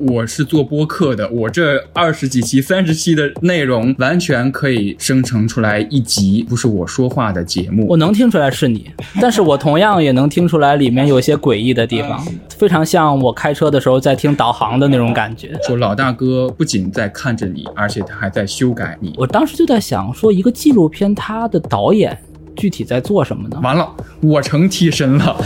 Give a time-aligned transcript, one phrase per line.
[0.00, 7.84] 我是做播客的，我这二十几期、三十期的内容完全可以生成出来一集不是我说话的节目。
[7.88, 8.88] 我能听出来是你，
[9.20, 12.24] 但是我同样也能听出来里面有些诡异的地方，
[12.56, 15.58] 非常像我开车的时候在听导航的那种感觉。
[15.66, 19.12] 说老大哥不仅在看着你，而且他还在修改你。
[19.18, 22.16] 我当时就在想，说一个纪录片，它的导演
[22.54, 23.58] 具体在做什么呢？
[23.64, 25.36] 完了，我成替身了。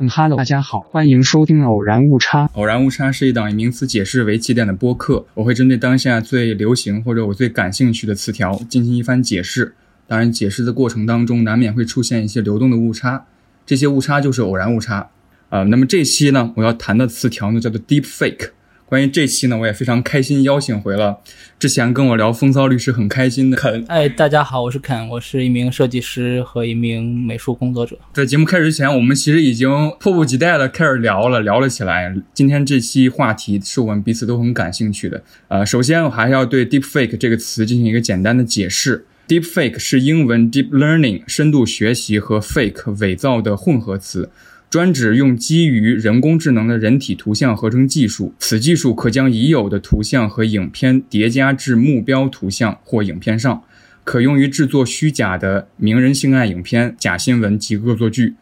[0.00, 2.48] 嗯哈喽，大家好，欢迎收听偶然误差。
[2.52, 9.74] 偶然误差是一档以名词解释为起点的播客，我会针对当下最流行或者我最感兴趣的词条进行一番解释。
[10.06, 13.26] 当然，解释的过程当中难免会出现一些流动的误差，
[13.66, 15.10] 这些误差就是偶然误差。
[15.48, 18.50] 啊、那么这期呢，我要谈的词条呢叫做 deep fake。
[18.88, 21.18] 关于这期呢，我也非常开心邀请回了
[21.58, 23.84] 之前跟我聊风骚律师很开心的肯。
[23.86, 27.98] 哎，大家好，我是肯，我是一名设计师和一名美术工作者。
[28.14, 29.68] 在节目开始之前，我们其实已经
[30.00, 32.16] 迫不及待的开始聊了，聊了起来。
[32.32, 35.22] 今天这期话题是我们彼此都很感兴趣的。
[35.48, 39.04] 呃，首先我还是要对 deepfake 这个词进行一个简单的解释。
[39.28, 44.30] deepfake 是英文 deep learning 深度学习和 fake 伪造的混合词。
[44.70, 53.62] 专指用基于人工智能的人体图像合成技术，此技术可将已有的图像和影片叠加至目标图像或影片上，
[54.04, 58.34] 可用于制作虚假的名人性爱影片、假新闻及恶作剧。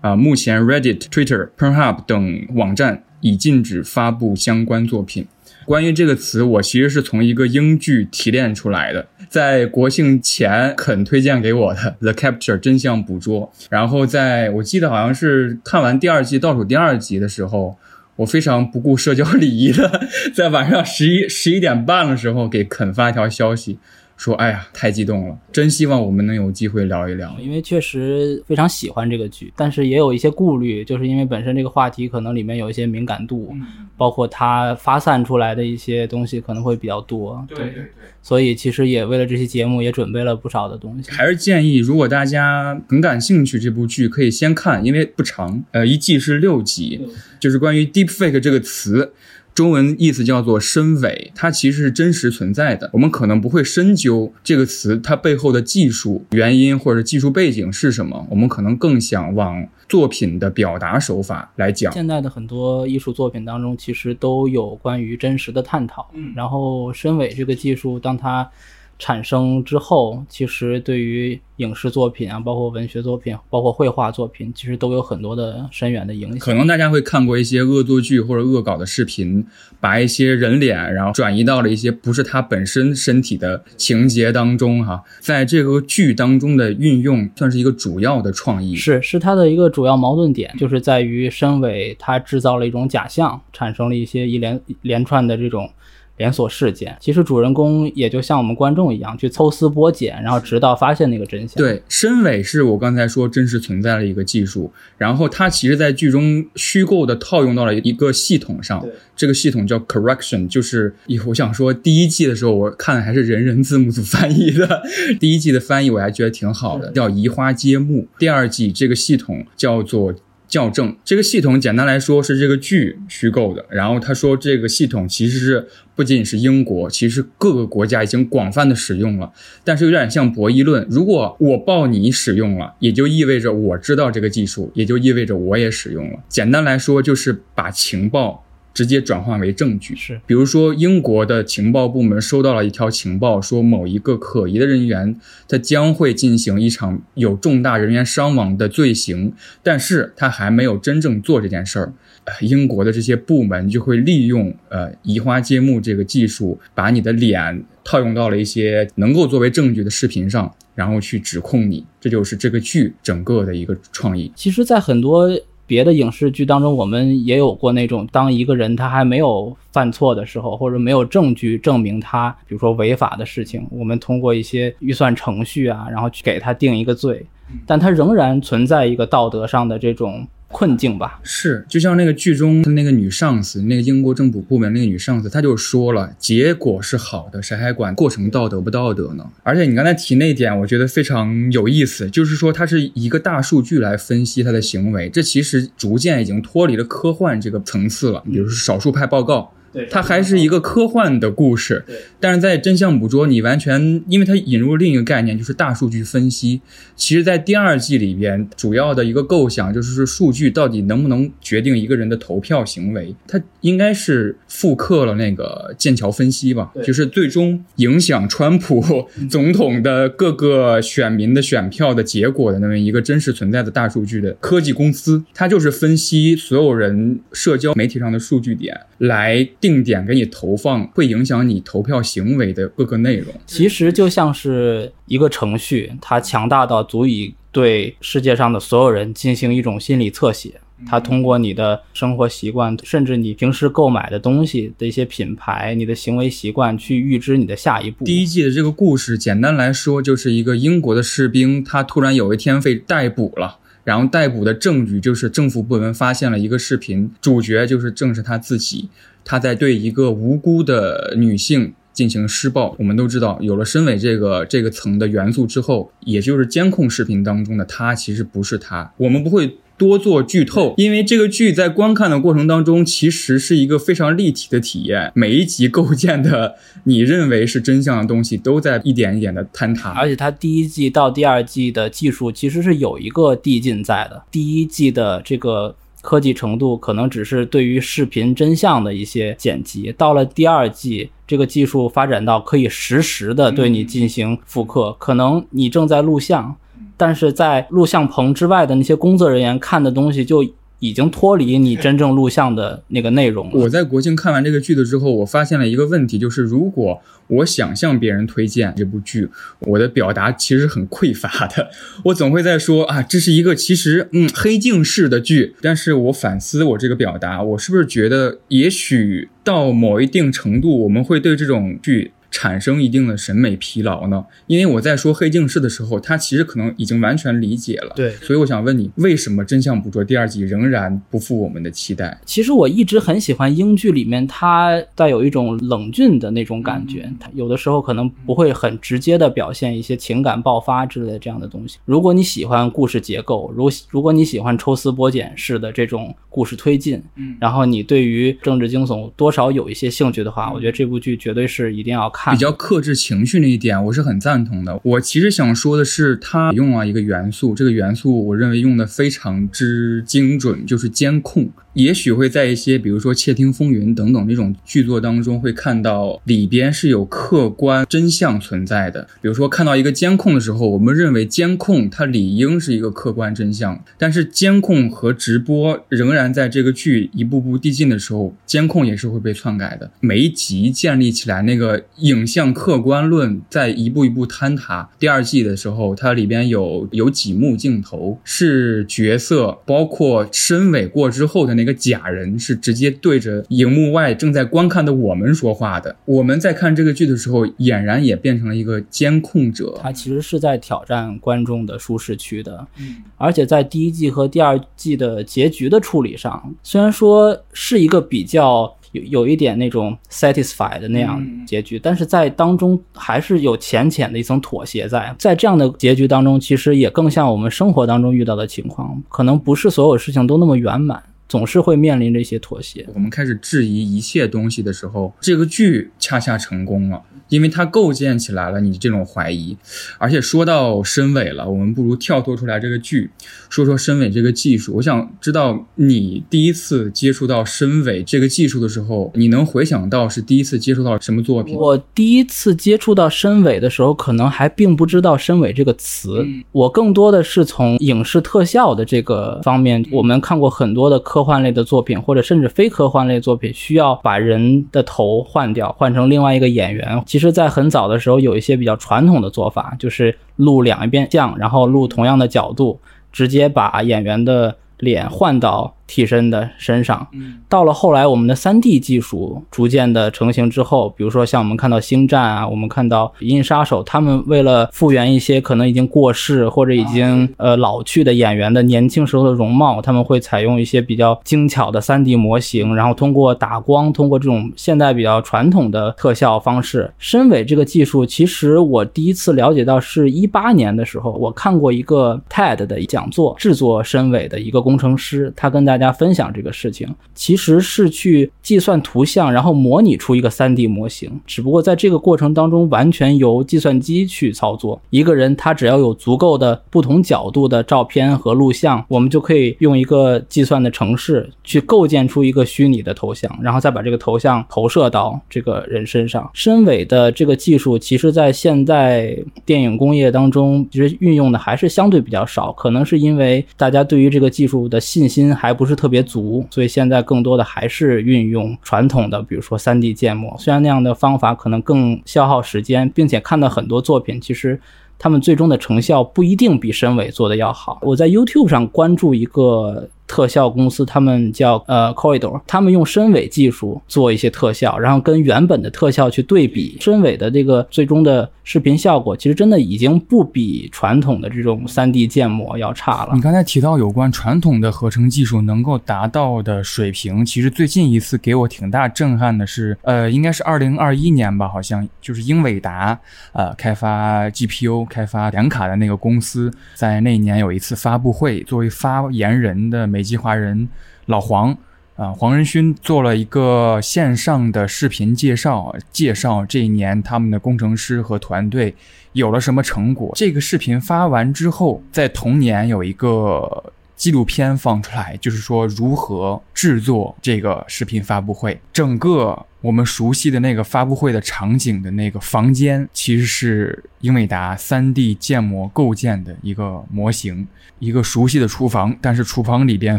[0.00, 5.26] 啊、目前 Reddit、Twitter、Pornhub 等网站已禁止发布相关作品。
[5.64, 17.76] 关于这个词，我其实是从一个英剧提炼出来的，在国庆前肯推荐给我的《The Capture》真相捕捉，然后在我记得好像是看完第二季倒数第二集的时候，
[18.14, 23.80] 我非常不顾社交礼仪的，在晚上十一十一点半的时候给肯发一条消息，
[24.16, 33.54] 说：“哎呀，太激动了，真希望我们能有机会聊一聊。”因为确实非常喜欢这个剧，但是也有一些顾虑，就是因为本身这个话题可能里面有一些敏感度，
[33.96, 37.44] 包括它发散出来的一些东西可能会比较多。
[37.48, 37.86] 对对。
[38.22, 41.10] 所以其实也为了这期节目也准备了不少的东西。
[41.10, 47.06] 还是建议，如果大家很感兴趣这部剧，可以先看，因为不长，呃，一季是六集，
[47.38, 49.12] 就是关于 deepfake 这个词。
[49.54, 52.90] 中文意思叫做深伪，它其实是真实存在的。
[52.92, 61.92] 我们可能不会深究这个词它背后的技术原因或者技术背景是什么，我们可能更想往作品的表达手法来讲。
[61.92, 66.10] 现在的很多艺术作品当中，其实都有关于真实的探讨。
[66.14, 68.50] 嗯然后深伪这个技术，当它
[68.98, 76.38] 产生之后，其实对于影视作品啊，包括文学作品，包括绘画作品，其实都有很多的深远的影响。
[76.38, 79.44] 可能大家会看过一些恶作剧或者恶搞的视频，
[79.80, 88.74] 把一些人脸然后转移到了一些不是他本身身体的情节当中哈，在这个剧当中的运用算是一个主要的创意。
[88.74, 95.70] 是是它的一个主要矛盾点，就是在于申伟他制造了一种假象，产生了一些一连连串的这种
[96.16, 96.96] 连锁事件。
[97.00, 101.56] 其实主人公也就像我们观众一样，去抽丝剥茧，然后直到发现那个真相。
[101.56, 108.86] 对，深伪是我刚才说真实存在的一个技术，然后它其实在剧中虚构的套用到了一个系统上，
[109.16, 114.82] 这个系统叫 correction，就是以我想说第一季的时候我看的还是人人字幕组翻译的，
[115.18, 118.06] 第一季的翻译我还觉得挺好的，叫移花接木。
[118.18, 120.14] 第二季这个系统叫做。
[120.46, 129.32] 校正这个系统简单来说是这个剧虚构的，然后他说这个系统其实是不仅仅是英国，其实各个国家已经广泛的使用了，
[129.62, 130.86] 但是有点像博弈论。
[130.90, 136.18] 如果我报你使用了，也就意味着我知道这个技术，也就意味着我也使用了。
[136.28, 139.94] 简单来说，就是把情报直接转换为证据。
[139.94, 145.16] 是比如说，英国的情报部门收到了一条情报，说某一个可疑的人员
[145.46, 149.32] 他将会进行一场有重大人员伤亡的罪行，
[149.62, 151.92] 但是他还没有真正做这件事儿。
[152.40, 161.84] 英国的这些部门就会利用呃移花接木这个技术，把你的脸套用到了一些能够作为证据的视频上，然后去指控你。
[162.00, 164.32] 这就是这个剧整个的一个创意。
[164.34, 165.28] 其实，在很多
[165.66, 177.24] 别的影视剧当中，我们也有过那种，当一个人他还没有犯错的时候，或者没有证据证明他，比如说违法的事情，我们通过一些预算程序啊，然后去给他定一个罪，
[177.66, 181.18] 但他仍然存在一个道德上的这种困境吧。
[181.24, 189.28] 是，就像那个剧中那个女上司，那个英国政府部门那个女上司，她就说了，结果是好的，谁还管过程道德不道德呢？
[189.42, 198.22] 而且你刚才提那点，我觉得非常有意思，就是说它是一个大数据来分析他的行为，这其实逐渐已经脱离了科幻这个层次了。
[198.30, 199.52] 比如说少数派报告。
[199.74, 201.84] 对它还是一个科幻的故事。
[201.86, 206.60] 对，但是在真相捕捉，你完全因为它引入另一个概念，就是大数据分析。
[206.96, 213.14] 其实，在第二季里边，主要的一个构想就是，数据到底能不能决定一个人的投票行为？
[213.26, 233.32] 它应该是复刻了那个剑桥分析吧，就是最终影响川普总统的各个选民的选票的结果的那么一个真实存在的大数据的科技公司，它就是分析所有人社交媒体上的数据点，来定点给你投放会影响你投票行为的各个内容。
[233.46, 240.60] 其实就像是一个程序，它强大到足以对世界上的所有人进行一种心理侧写。
[240.86, 248.04] 它通过你的生活习惯，甚至你平时购买的东西的一些品牌，你的行为习惯，去预知你的下一步。
[248.04, 253.60] 第一季的这个故事，简单来说就是一个英国的士兵，他突然有一天被逮捕了。
[253.84, 258.88] 然后逮捕的证据就是政府部门发现了一个视频，主角就是正是他自己，
[259.24, 262.74] 他在对一个无辜的女性进行施暴。
[262.78, 268.92] 我们都知道，有了身尾这个这个层的元素之后，也就是监控视频当中的他其实不是他。
[268.98, 275.10] 我们不会多做剧透，因为这个剧在观看的过程当中，其实是一个非常立体的体验。
[275.16, 276.54] 每一集构建的
[276.84, 279.90] 你认为是真相的东西，都在一点一点的坍塌。
[279.90, 284.22] 而且它第一季到第二季的技术其实是有一个递进在的。
[284.30, 285.74] 第一季的这个
[286.04, 294.94] 科技程度可能只是对于视频真相的一些剪辑，到了第二季，这个技术发展到可以实时的对你进行复刻。
[294.98, 296.54] 可能你正在录像，
[296.98, 300.44] 但是在录像棚之外的那些工作人员看的东西就
[300.78, 303.52] 已经脱离你真正录像的那个内容了。
[303.54, 309.28] 我在国庆看完这个剧的之后，我发现了一个问题，就是如果我想向别人推荐这部剧，
[309.60, 311.70] 我的表达其实很匮乏的。
[312.04, 322.12] 我总会在说啊，这是一个其实嗯黑镜式的剧，但是我反思我这个表达，我是不是觉得也许到某一定程度，我们会对这种剧。
[322.34, 324.24] 产生一定的审美疲劳呢？
[324.48, 327.92] 因为我在说黑镜式的时候，他其实可能已经完全理解了。
[327.94, 332.20] 对，所以我想问你，为什么《真相捕捉》第二季仍然不负我们的期待？
[332.26, 341.78] 其实我一直很喜欢英剧里面它带有一种冷峻的那种感觉，它有的时候可能不会很直接的表现一些情感爆发之类的这样的东西。
[341.84, 354.80] 如果你喜欢故事结构，如如果你喜欢抽丝剥茧式的这种故事推进，嗯然后你对于政治惊悚多少有一些兴趣的话，我觉得这部剧绝对是一定要看比较克制情绪那一点，我是很赞同的。
[354.82, 361.50] 我其实想说的是，他用了一个元素，这个元素我认为用的非常之精准，就是监控。
[361.74, 369.06] 也许会在一些比如说《窃听风云》等等这种剧作当中，会看到里边是有客观真相存在的。
[369.20, 379.90] 比如说看到一个监控的时候，我们认为监控它理应是一个客观真相，但是监控和直播仍然在这个剧一步步递进的时候，监控也是会被篡改的。
[380.00, 384.88] 每一集建立起来那个影像客观论，在一步一步坍塌。
[384.98, 395.94] 第二季的时候，它里边有有几幕镜头是角色，包括身尾过之后的那个假人，是直接对着荧幕外正在观看的我们说话的。
[396.04, 399.78] 我们在看这个剧的时候，俨然也变成了一个监控者。
[399.82, 415.14] 他其实是在挑战观众的舒适区的，嗯而且在第一季和第二季的结局的处理上，虽然说是一个比较有有一点那种 satisfied 的那样嗯结局，但是在当中还是有浅浅的一层妥协在。
[415.18, 421.02] 在这样的结局当中，其实也更像我们生活当中遇到的情况，可能不是所有事情都那么圆满，
[421.34, 422.86] 总是会面临着一些妥协。
[422.94, 429.56] 我们开始质疑一切东西的时候，这个剧恰恰成功了，因为它构建起来了你这种怀疑。
[429.98, 433.10] 而且说到申伟了，我们不如跳脱出来这个剧，
[433.48, 434.74] 说说申伟这个技术。
[434.76, 441.56] 我想知道你第一次接触到申伟这个技术的时候，你能回想到是第一次接触到什么作品？
[441.56, 446.22] 我第一次接触到申伟的时候，可能还并不知道“申伟”这个词。
[446.24, 457.02] 嗯我更多的是从影视特效的这个方面，我们看过很多的科科幻类的作品，或者甚至非科幻类作品，需要把人的头换掉，换成另外一个演员。
[457.06, 462.78] 其实，在很早的时候，有一些比较传统的做法，就是录两遍像，然后录同样的角度，
[463.10, 467.06] 直接把演员的脸换到替身的身上。
[467.48, 501.10] 到了后来，我们的 3D 技术逐渐的成型之后，比如说像我们看到《星战》啊，我们看到《银翼杀手》，他们为了复原一些可能已经过世或者已经呃老去的演员的年轻时候的容貌，他们会采用一些比较精巧的 3D 模型，然后通过打光，通过这种现代比较传统的特效方式，身伪这个技术，其实我第一次了解到是一八年的时候，我看过一个 TED 的讲座，制作身伪的一个工程师，他跟大大家分享这个事情，其实是去计算图像，然后模拟出一个 3D 模型。
[501.26, 504.80] 只不过在这个过程当中，完全由计算机去操作。
[504.90, 516.30] 一个人他只要有足够的不同角度的照片和录像，我们就可以用一个计算的程式去构建出一个虚拟的头像，然后再把这个头像投射到这个人身上。
[516.34, 530.36] 深伪的这个技术，其实在现在电影工业当中，其实运用的还是相对比较少，可能是因为大家对于这个技术的信心还不不是特别足，所以现在更多的还是运用传统的，比如说三 D 建模。
[530.38, 534.60] 虽然那样的方法可能更消耗时间，并且看到很多作品，其实。
[534.96, 537.80] 他们最终的成效不一定比深伟做的要好。
[537.82, 539.88] 我在 YouTube 上关注一个。
[540.06, 553.12] 特效公司，他们叫呃 Corridor，他们用深伪技术做一些特效，然后跟原本的特效去对比，深伪的这个最终的视频效果，其实真的已经不比传统的这种 3D 建模要差了。
[553.14, 562.98] 你刚才提到有关传统的合成技术能够达到的水平，其实最近一次给我挺大震撼的是，呃，应该是2021年吧，好像就是英伟达
[563.32, 569.93] 呃开发 GPU、开发显卡的那个公司，在那年有一次发布会，作为发言人的。
[569.94, 570.68] 美籍华人
[571.06, 571.56] 老黄
[571.94, 578.74] 啊，黄仁勋做了一个线上的视频介绍，介绍这一年他们的工程师和团队
[579.12, 580.10] 有了什么成果。
[580.16, 589.46] 这个视频发完之后，在同年有一个纪录片放出来，就是说如何制作这个视频发布会，整个。
[589.64, 597.48] 我们熟悉的那个发布会的场景的那个房间，其实是英伟达 3D 建模构建的一个模型，
[597.78, 598.94] 一个熟悉的厨房。
[599.00, 599.98] 但是厨房里边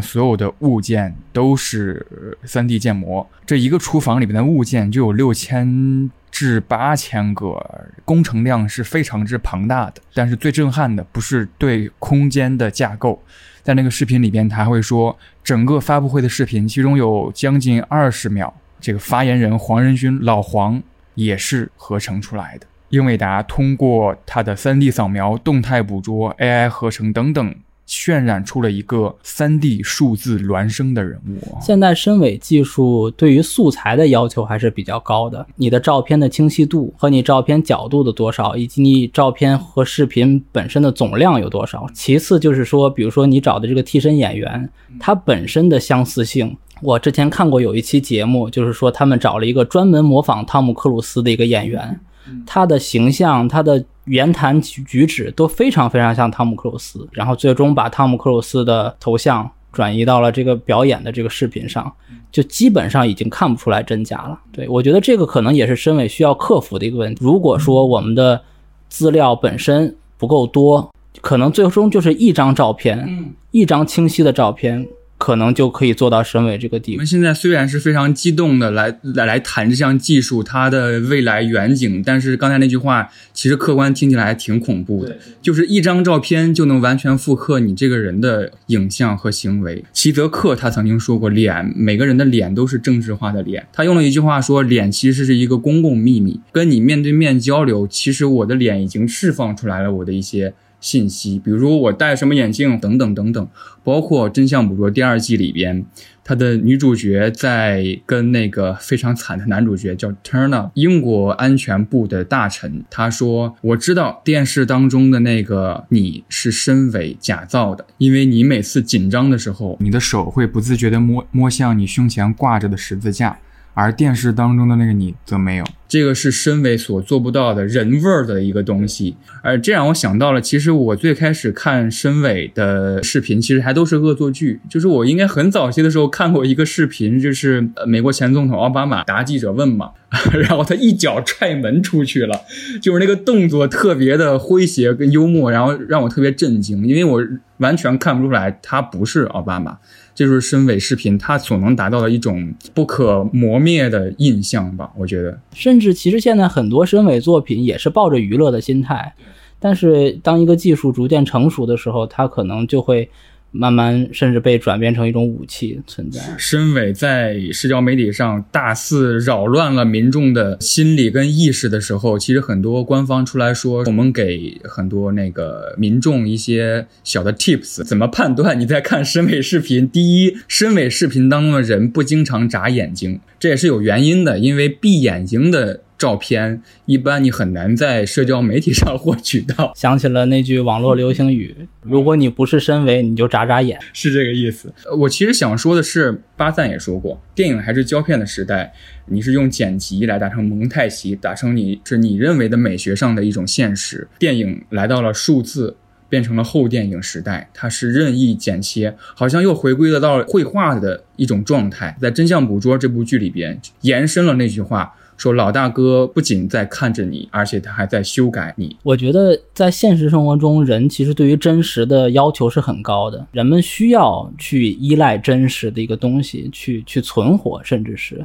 [0.00, 2.06] 所有的物件都是
[2.44, 9.94] 3D 建模，这一个厨房里边的物件就有六千至八千个，工程量是非常之庞大的。
[10.14, 13.20] 但是最震撼的不是对空间的架构，
[13.66, 18.54] 在那个视频里边，他会说整个发布会的视频，其中有将近二十秒。
[18.80, 20.80] 这个发言人黄仁勋老黄
[21.16, 22.66] 也是合成出来的。
[22.90, 31.56] 英伟达通过它的 3D 扫描、动态捕捉、AI 合成等等，渲染出了一个三 D 数字孪生的人物。
[31.60, 41.86] 现在深伪技术对于素材的要求还是比较高的，你的照片的清晰度和你照片角度的多少，以及你照片和视频本身的总量有多少。
[41.94, 46.56] 其次就是说，比如说你找的这个替身演员，他本身的相似性。
[46.82, 51.98] 我之前看过有一期节目，就是说他们找了一个专门模仿汤姆克鲁斯的一个演员，
[52.44, 61.92] 他的形象、他的言谈举举止都非常非常像汤姆克鲁斯，然后最终把汤姆克鲁斯的头像转移到了这个表演的这个视频上，
[62.30, 64.38] 就基本上已经看不出来真假了。
[64.52, 67.24] 对我觉得这个可能也是身为需要克服的一个问题。
[67.24, 68.40] 如果说我们的
[68.88, 74.86] 资料本身不够多，可能最终就是一张照片，一张清晰的照片。
[75.18, 76.96] 可能就可以做到审美这个地步。
[76.96, 89.84] 我们现在虽然是非常激动的来来来谈这项技术它的未来远景，但是刚才那句话其实客观听起来还挺恐怖的，就是一张照片就能完全复刻你这个人的影像和行为。
[89.92, 93.66] 齐泽克他曾经说过，脸每个人的脸都是政治化的脸。
[93.72, 100.52] 他用了一句话说，脸其实是一个公共秘密，跟你面对面交流，其实我的脸已经释放出来了我的一些。
[100.80, 103.48] 信息，比如我戴什么眼镜等等等等，
[103.82, 105.84] 包括《真相捕捉》第二季里边，
[106.22, 123.38] 他的女主角在跟那个非常惨的男主角叫 Turner，英国安全部的大臣，他说：“我知道电视当中的那个你是身伪假造的，因为你每次紧张的时候，你的手会不自觉地摸摸向你胸前挂着的十字架。”
[123.76, 129.16] 而电视当中的那个你则没有，这个是身为所做不到的人味儿的一个东西。
[129.42, 134.60] 而这让我想到了，其实我最开始看申伟的视频，其实还都是恶作剧。
[134.70, 139.90] 就是我应该很早期的时候看过一个视频，就是美国前总统奥巴马答记者问嘛，
[140.32, 142.40] 然后他一脚踹门出去了，
[142.80, 147.22] 就是那个动作特别的诙谐跟幽默，然后让我特别震惊，因为我
[147.58, 149.76] 完全看不出来他不是奥巴马。
[150.16, 154.90] 这就是深伪视频它所能达到的一种不可磨灭的印象吧？
[154.96, 159.14] 我觉得，甚至其实现在很多深伪作品也是抱着娱乐的心态，
[159.60, 163.08] 但是当一个技术逐渐成熟的时候，它可能就会。
[163.56, 166.20] 慢慢甚至被转变成一种武器存在。
[166.36, 179.88] 申伟在社交媒体上大肆扰乱了民众的心理跟意识的时候，其实很多官方出来说，我们给很多那个民众一些小的 tips，怎么判断你在看申伟视频？
[179.88, 185.80] 第一，申伟视频当中的人不经常眨眼睛，这也是有原因的，因为闭眼睛的。
[185.98, 189.72] 照片，一般你很难在社交媒体上获取到。
[189.74, 194.72] 想起了那句网络流行语：“如果你不是身为，你就眨眨眼。”是这个意思。
[194.98, 198.72] 我其实想说的是，巴赞也说过，电影还是胶片的时代，
[199.06, 204.06] 你是用剪辑来达成蒙太奇，达成你是你认为的美学上的一种现实。
[204.18, 205.76] 电影来到了数字。
[206.08, 211.96] 变成了后电影时代，它是任意剪切，好像又回归了到绘画的一种状态。
[212.00, 218.76] 在《真相捕捉》这部剧里边，延伸了那句话，说老大哥不仅在看着你，而且他还在修改你。
[218.82, 228.24] 我觉得在现实生活中，人其实对于真实的要求是很高的，人们需要去依赖真实的一个东西去去存活，甚至是。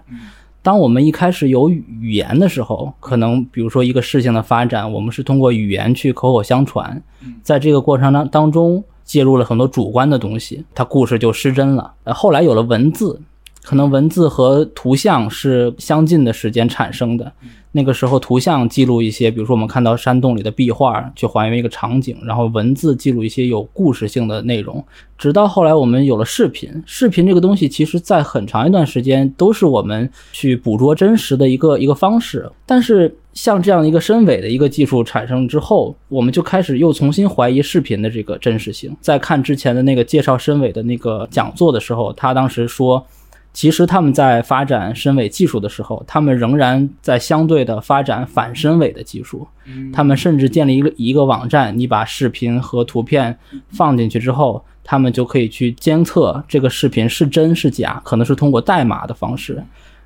[0.64, 7.02] 当我们一开始有语言的时候，可能比如说一个事情的发展，我们是通过语言去口口相传，
[7.42, 11.92] 在这个过程当当中介入了很多主观的东西，它故事就失真了。
[12.04, 13.20] 呃，后来有了文字，
[13.64, 17.32] 可能文字和图像是相近的时间产生的。
[17.74, 24.84] 那个时候，图像记录一些，比如说我们看到山洞里的壁画，去还原一个场景；然后文字记录一些有故事性的内容。
[25.18, 26.70] 直到后来，我们有了视频。
[26.86, 32.52] 视频这个东西，其实在很长一段时间都是我们去捕捉真实的一个一个方式。
[32.66, 38.94] 但是，像这样一个深伪的一个技术产生之后，我们就开始又重新怀疑视频的这个真实性。
[39.00, 43.06] 在看之前的那个介绍深伪的那个讲座的时候，他当时说。
[43.54, 49.46] 其实他们在发展深伪技术的时候，他们仍然在相对的发展反深伪的技术。
[49.92, 53.38] 他们甚至建立一个一个网站，你把视频和图片
[53.70, 59.62] 放进去之后，他们就可以去监测这个视频是真是假，可能是通过代码的方式。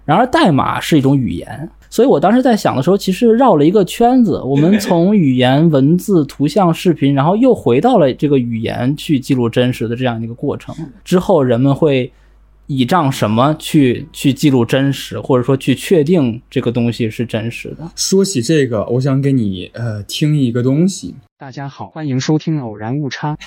[0.05, 4.41] 然而代码是一种语言，所以我当时在想的时候，其实绕了一个圈子。
[4.43, 10.75] 我们从语言、文字、图像、视频，然后又回到了这个语言去记录真实的这样一个过程。
[11.03, 12.11] 之后人们会。
[12.67, 17.91] 倚仗什么去去记录真实，或者说去确定这个东西是真实的？
[17.95, 21.15] 说起这个，我想给你呃听一个东西。
[21.38, 23.38] 大家好，欢迎收听偶然误差。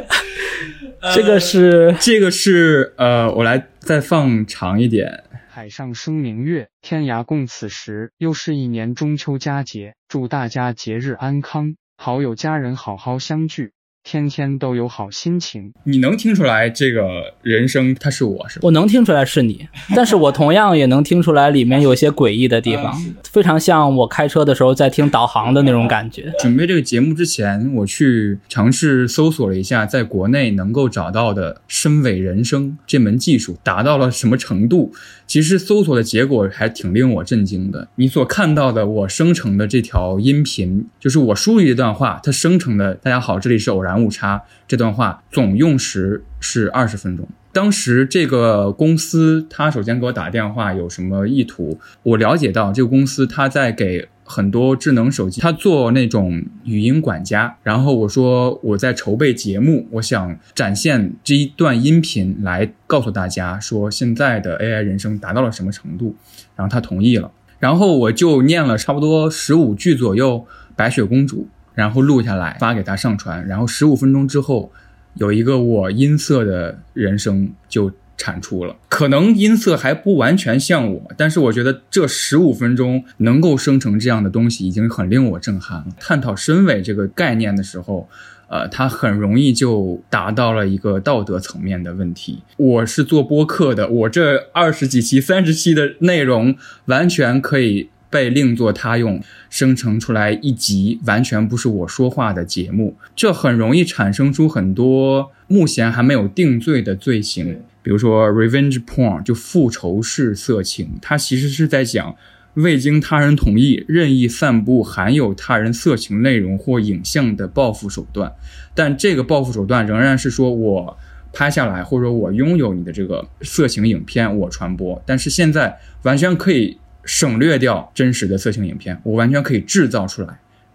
[1.14, 5.24] 这个是这个是呃，我来再放长一点。
[5.48, 8.12] 海上生明月，天涯共此时。
[8.16, 13.72] 又是一年中秋佳节，祝大家节日安康，好友家人好好相聚。
[14.08, 17.02] 天天都有好心情，你能听出来这个
[17.42, 18.58] 人声他是我是？
[18.62, 22.98] 我能听出来是你， 但是我同样也能听出来里面有些诡异的地方，
[23.30, 26.32] 非常像我开车的时候在听导航的那种感觉。
[26.40, 34.90] 准备这个节目之前，我去尝试搜索了一下，在国内能够找到的深伪人声这门技术达到了什么程度。
[35.26, 37.86] 其实搜索的结果还挺令我震惊的。
[37.96, 47.28] 你所看到的我生成的这条音频，就是我输入一段话，它生成的“大家好，这里是偶然误差”这段话，总用时是二十分钟。
[47.52, 51.78] 当时这个公司，他首先给我打电话，有什么意图？
[52.02, 54.08] 我了解到这个公司他在给。
[54.30, 57.56] 很多智能手机，它做那种语音管家。
[57.62, 66.14] 然后我说我在筹备节目，我想展现这一段音频来告诉大家，说现在的 AI 人声达到了什么程度。
[66.54, 67.30] 然后他同意了。
[67.58, 70.44] 然后我就念了差不多十五句左右
[70.76, 71.44] 《白雪公主》，
[71.78, 73.46] 然后录下来发给他上传。
[73.46, 74.72] 然后十五分钟之后，
[75.14, 77.92] 有一个我音色的人声就。
[78.20, 85.86] 产出了，可能音色还不完全像我，但是我觉得这十五分钟能够生成这样的东西，已经很令我震撼了。
[86.00, 88.08] 探讨身伪这个概念的时候，
[88.48, 92.42] 呃，它很容易就达到了一个道德层面的问题。
[92.56, 107.60] 我是做播客的，我这二十几期、三十期的内容，完全可以被另作他用，生成出来一集完全不是我说话的节目，这很容易产生出很多目前还没有定罪的罪行。
[107.82, 112.14] 比如说，revenge porn 就复仇式色情，它其实是在讲
[112.54, 118.32] 未经他人同意任意散布含有他人色情内容或影像的报复手段。
[118.74, 120.98] 但这个报复手段仍然是说我
[121.32, 125.00] 拍下来，或者我拥有你的这个色情影片，我传播。
[125.06, 126.76] 但是现在完全可以
[127.08, 130.28] 省略掉真实的色情影片，我完全可以制造出来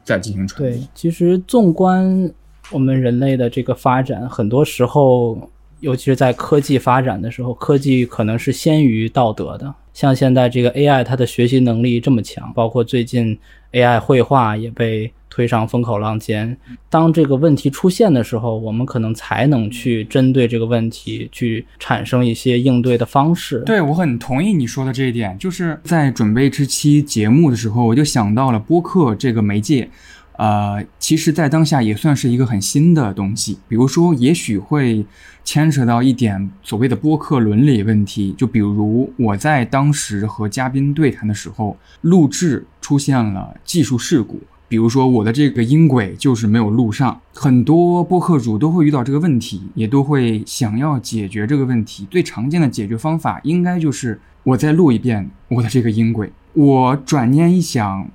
[0.03, 0.67] 再进行传播。
[0.67, 2.29] 对，其实纵观
[2.71, 5.49] 我们人类的这个发展，很多时候。
[5.79, 9.75] 尤其是在科技发展的时候，科技可能是先于道德的。
[9.93, 13.37] 像现在这个 AI，它的学习能力这么强，包括最近
[13.73, 16.55] AI 绘画也被推上风口浪尖。
[16.91, 23.63] 当这个问题出现的时候，我们可能才能去针对这个问题去产生一些应对的方式。
[23.65, 29.89] 对我很同意你说的这一点，就是在准备这期节目的时候，我就想到了播客这个媒介。
[30.35, 33.57] 呃，其实，在当下也算是一个很新的东西。
[33.67, 35.05] 比如说，也许会
[35.43, 38.33] 牵扯到一点所谓的播客伦理问题。
[38.35, 44.41] 就比如我在当时和嘉宾对谈的时候，录制出现了技术事故，
[44.73, 47.21] 比如说我的这个音轨就是没有录上。
[47.31, 52.07] 很多播客主都会遇到这个问题，也都会想要解决这个问题。
[52.09, 56.33] 最常见的解决方法，应该就是我再录一遍我的这个音轨。
[56.53, 58.09] 我转念一想。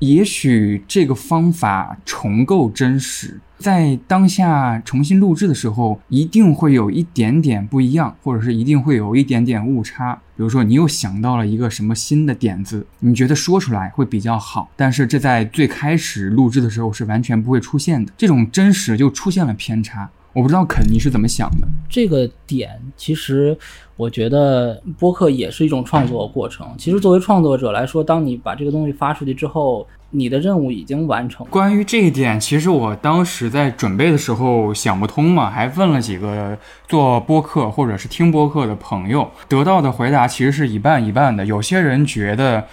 [0.00, 10.20] 也许这个方法重构真实，在当下重新录制的时候，一定会有一点点不一样，或者是一定会有一点点误差。
[10.36, 20.10] 比如说，你又想到了一个什么新的点子，你觉得说出来会比较好，但是这在最开始录制的时候是完全不会出现的，这种真实就出现了偏差。
[20.32, 21.68] 我不知道肯你是怎么想的？
[21.90, 23.56] 这个点其实，
[23.96, 26.66] 我觉得播客也是一种创作过程。
[26.78, 31.44] 其实作为创作者来说，当你把这个东西发出去之后，你的任务已经完成。
[31.48, 41.44] 关于这一点，其实我当时在准备的时候想不通嘛，还问了几个做播客或者是听播客的朋友，得到的回答其实是一半一半的。
[41.46, 42.66] 有些人觉得，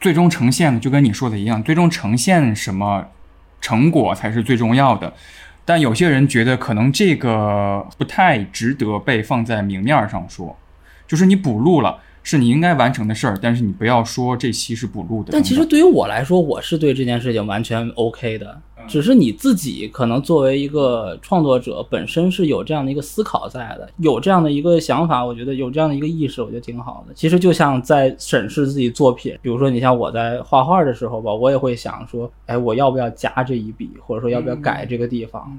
[0.00, 3.04] 最终呈现的就跟你说的一样，最终呈现什么
[3.60, 5.12] 成果才是最重要的。
[5.64, 10.56] 但有些人觉得可能这个不太值得被放在明面上说，
[11.06, 11.98] 就是你补录了
[12.28, 15.30] 是你应该完成的事儿，但是你不要说这期是补录的。
[15.32, 27.14] 但其实对于我来说，我是对这件事情完全 OK 的，只是你自己可能作为一个创作者本身是有这样的一个思考在的，有这样的一个想法，我觉得有这样的一个意识，我觉得挺好的。
[27.14, 35.50] 其实就像在审视自己作品，比如说你像我在画画的时候吧，我也会想说，哎，我要不要加这一笔，或者说要不要改这个地方。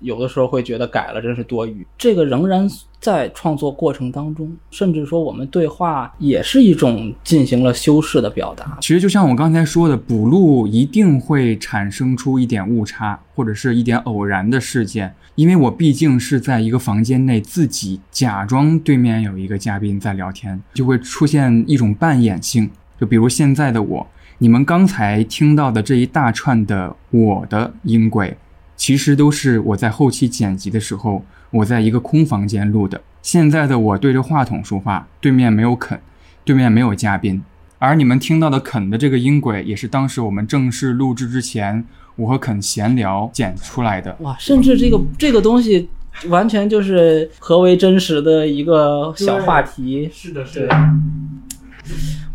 [0.00, 2.68] 有的时候会觉得改了真是多余，这个仍然
[3.00, 8.78] 在创作过程当中，甚至说我们对话也是一种进行了修饰的表达。
[8.80, 22.70] 其实就像我刚才说的，补录一定会产生出一点误差，或者是一点偶然的事件，因为我毕竟是在一个房间内自己假装对面有一个嘉宾在聊天，就会出现一种扮演性。
[23.00, 24.06] 就比如现在的我，
[24.38, 28.36] 你们刚才听到的这一大串的我的音轨。
[28.80, 32.98] 其实都是我在后期剪辑的时候，我在一个空房间录的。
[33.20, 36.00] 现在的我对着话筒说话，对面没有肯，
[36.46, 37.42] 对面没有嘉宾。
[37.78, 41.84] 而你们听到的肯的这个音轨，也是当时我们正式录制之前，
[42.16, 44.16] 我和肯闲聊剪出来的。
[44.20, 45.86] 哇，甚至这个这个东西，
[46.28, 50.08] 完全就是何为真实的一个小话题。
[50.10, 50.74] 是的，是的。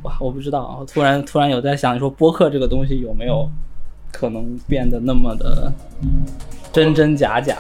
[0.04, 3.50] 哇，我不知道啊，突然突然有在想，说播客这个东西有没有？
[4.16, 5.72] 可能变得那么的
[6.72, 7.58] 真真假假。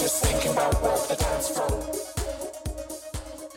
[0.00, 2.23] just thinking about what the dance floor.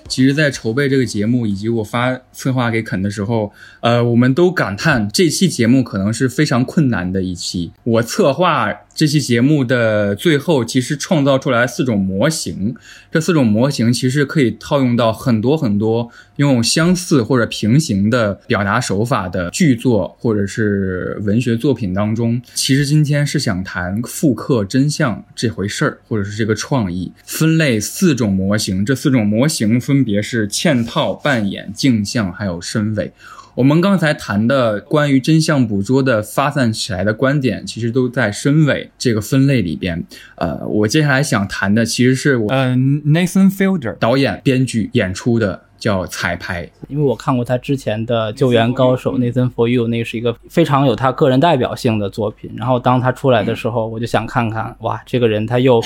[0.07, 7.71] 其实，在筹备这个节目以及我发策划给肯的时候，呃，我们都感叹这期节目可能是非常困难的一期。
[7.83, 8.73] 我策划。
[8.97, 12.73] 这期节目的最后，其实创造出来四种模型。
[13.11, 22.41] 这四种模型其实可以套用到很多很多用相似或者平行的表达手法的剧作或者是文学作品当中。
[22.55, 28.83] 其实今天是想谈复刻真相这回事儿，或者是这个创意分类四种模型。
[28.83, 33.11] 这四种模型分别是嵌套、扮演、镜像，还有身伪。
[33.55, 40.05] 我们刚才谈的关于真相捕捉的发散起来的观点，其实都在身尾这个分类里边。
[40.35, 45.63] 呃，我接下来想谈的其实是我，嗯，Nathan Fielder 导演、编剧演出的。
[45.77, 52.51] 叫彩排，因为我看过他之前的《救援高手》，Nathan for You，那是一个非常有他个人代表性的作品。
[52.55, 55.81] 然后当他出来的时候，我就想看看，哇，这个人他又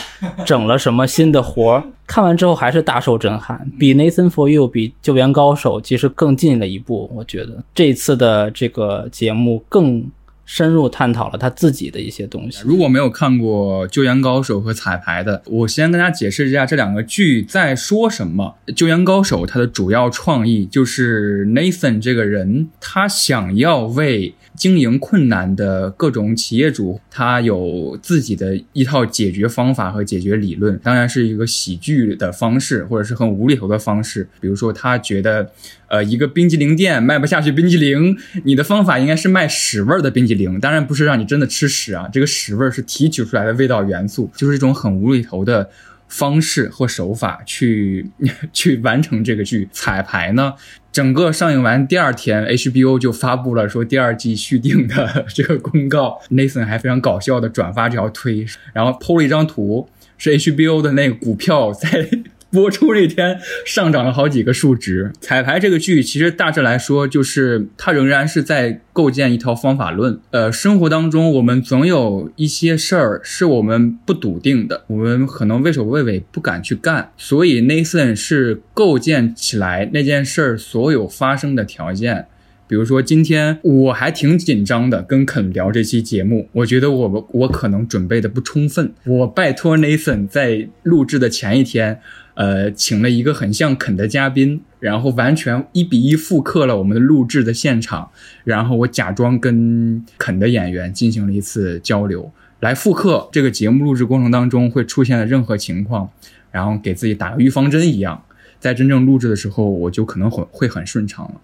[0.46, 1.84] 整了什么新的活儿？
[2.08, 7.10] 看完之后还是大受震撼，比 Nathan for You，比《救援高手》其实更近了一步。
[7.16, 10.04] 我觉得这次的这个节目更。
[10.46, 12.62] 深入探讨了他自己的一些东西。
[12.66, 18.56] 如果没有看过《救援高手》和《彩排》的，我先跟大家解释一下这两个剧在说什么。
[18.74, 34.28] 《救援高手》它的主要创意就是 Nathan 这个人，他想要为经营困难的各种企业主，他有自己的一套解决方法和解决理论，当然是一个喜剧的方式，或者是很无厘头的方式。
[34.40, 35.52] 比如说，他觉得，
[35.88, 45.70] 呃，一个冰激凌店卖不下去冰激凌，你的方法应该是卖屎味儿的冰激凌，当然不是让你真的吃屎啊，这个屎味儿是提取出来的味道元素，就是一种很无厘头的。
[46.14, 48.06] 方式或手法去
[48.52, 50.54] 去完成这个剧彩排呢？
[50.92, 56.20] 整个上映完第二天，HBO 就发布了说第二季续订的 这个公告。
[56.30, 62.10] Nathan 还非常搞笑的转发这条推，然后 PO 了一张图，是 HBO 的那个股票在。
[62.52, 65.12] 播出那天上涨了好几个数值。
[65.20, 70.20] 彩排这个剧其实大致来说，就是它仍然是在构建一套方法论。
[70.32, 77.12] 呃，生活当中我们总有一些事儿是我们不笃定的，我们可能畏首畏尾不敢去干。
[77.18, 82.28] 所以 Nathan 是构建起来那件事儿所有发生的条件。
[82.72, 88.94] 比如说今天我还挺紧张的，跟肯聊这期节目，我觉得我我可能准备的不充分。
[89.04, 92.00] 我拜托 Nathan 在录制的前一天。
[92.36, 98.10] 呃，请了一个很像肯的嘉宾，然后完全一比一复刻了我们的录制的现场，
[98.46, 102.32] 然后我假装跟肯的演员进行了一次交流，
[102.62, 106.10] 来复刻这个节目录制过程当中会出现的任何情况，
[106.52, 108.24] 然后给自己打个预防针一样，
[108.62, 111.42] 在真正录制的时候，我就可能会会很顺畅了。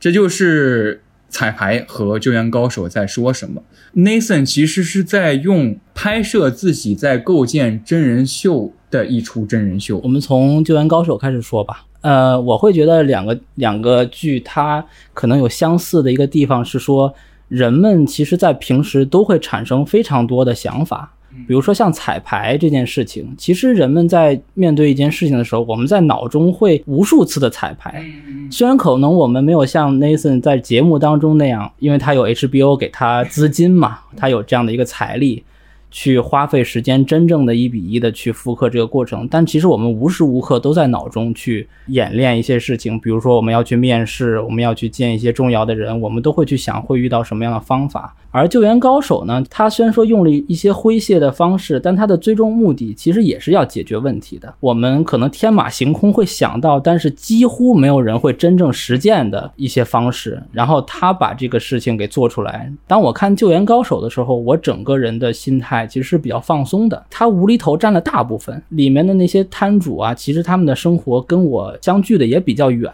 [0.00, 3.62] 这就是彩排和救援高手在说什么。
[3.94, 8.72] Nathan 其实是在用拍摄自己在构建真人秀。
[8.90, 11.84] 的一出真人秀，我们从《救援高手》开始说吧。
[12.00, 17.14] 呃，我会觉得两个两个剧它可能有相似的一个地方是说，
[17.48, 21.14] 人们其实在平时都会产生非常多的想法，
[21.46, 28.04] 比如说像彩排这件事情，其实人们在面对一件事情的时候，我们在脑中会无数次的彩排。
[28.50, 35.44] 虽然可能我们没有像 Nathan 在节目当中那样，因为他有 HBO 给他资金嘛，他有这样的一个财力。
[35.90, 48.14] 去花费时间，真正的一比一的去复刻这个过程，但其实我们无时无刻都在脑中去演练一些事情，比如说我们要去面试，我们要去见一些重要的人，我们都会去想会遇到什么样的方法。
[48.30, 54.54] 而救援高手呢，他虽然说用了一些诙谐的方式，但他的最终目的其实也是要解决问题的。
[54.60, 62.70] 我们可能天马行空会想到，但是几乎没有人会真正实践的一些方式，然后他把这个事情给做出来。
[62.86, 65.77] 当我看救援高手的时候，我整个人的心态。
[65.86, 72.92] 其实是比较放松的，他无厘头占了大部分，里面的那些摊主啊，其实他们的生活跟我相距的也比较远。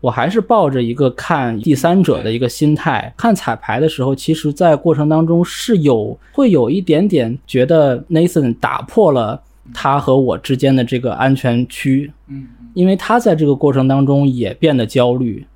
[0.00, 9.40] 我还是抱着一个看第三者的一个心态看彩排的时候，其实，在过程当中是有会有一点点觉得 Nathan 打破了
[9.72, 15.46] 他和我之间的这个安全区，嗯，因为他在这个过程当中也变得焦虑。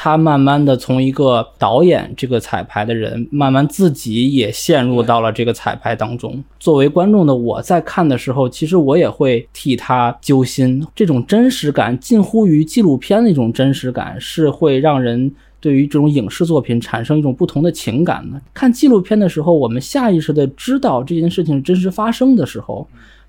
[0.00, 6.40] 他慢慢的从一个导演这个彩排的人，慢慢自己也陷入到了这个彩排当中。
[6.60, 10.86] 作为观众的我在看的时候，其实我也会替他揪心。
[10.94, 18.40] 这种真实感近乎于纪录片的一种真实感，是会让人对于这种影视作品产生一种不同的情感的。
[18.54, 22.86] 看纪录片的时候，我们下意识的知道这件事情真实发生的时候。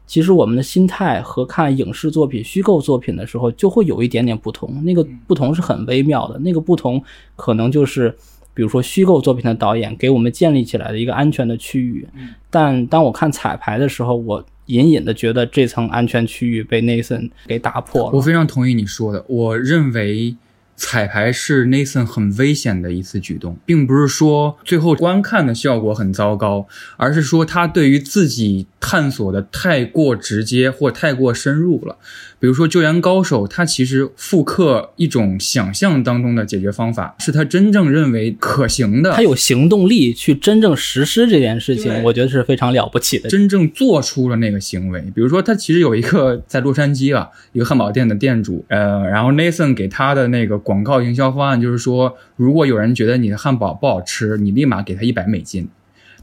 [0.09, 6.39] 其实我们的心态和看影视作品、虚构作品的时候就会有一点点不同，那个不同是很微妙的。
[6.39, 6.99] 那个不同
[7.35, 8.09] 可能就是，
[8.55, 12.07] 比如说虚构作品的导演给我们建立起来的一个安全的区域，
[12.49, 18.17] 但当我看彩排的时候，我隐隐的觉得这层安全区域被 Nathan 给打破了。
[18.17, 20.35] 我非常同意你说的，我认为。
[20.81, 31.97] 彩排是 Nathan 很危险的一次举动，并不是说最后观看的效果很糟糕，而是说他对于自己探索的太过直接或太过深入了。
[32.41, 39.11] 比如说救援高手，他其实复刻一种想象当中的解决方法，是他真正认为可行的。
[39.11, 43.27] 他有行动力去真正实施这件事情，我觉得是非常了不起的。
[43.27, 55.67] 真正做出了那个行为，比如说他其实有一个在洛杉矶啊，一个汉堡店的店主，呃，然后 Nathan 给他的那个广告营销方案就是说，如果有人觉得你的汉堡不好吃，你立马给他一百美金。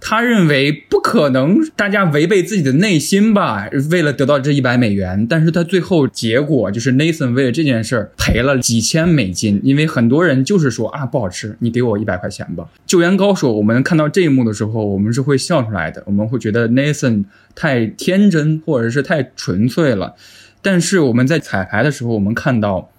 [0.00, 5.26] 他认为不可能，大家违背自己的内心吧，为了得到这一百美元。
[5.26, 12.68] 但是他最后结果就是 Nathan 为了这件事儿赔了几千美金，因为很多人就是说啊不好吃，你给我一百块钱吧。
[12.86, 20.14] 救援高手，我们看到这一幕的时候，我们是会笑出来的，我们会觉得 Nathan 太天真或者是太纯粹了。
[20.60, 22.90] 但是我们在彩排的时候，我们看到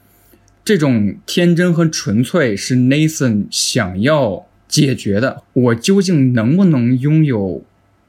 [0.66, 4.47] 这种天真和纯粹是 Nathan 想要。
[4.68, 7.62] 解决的，我究竟能不能拥有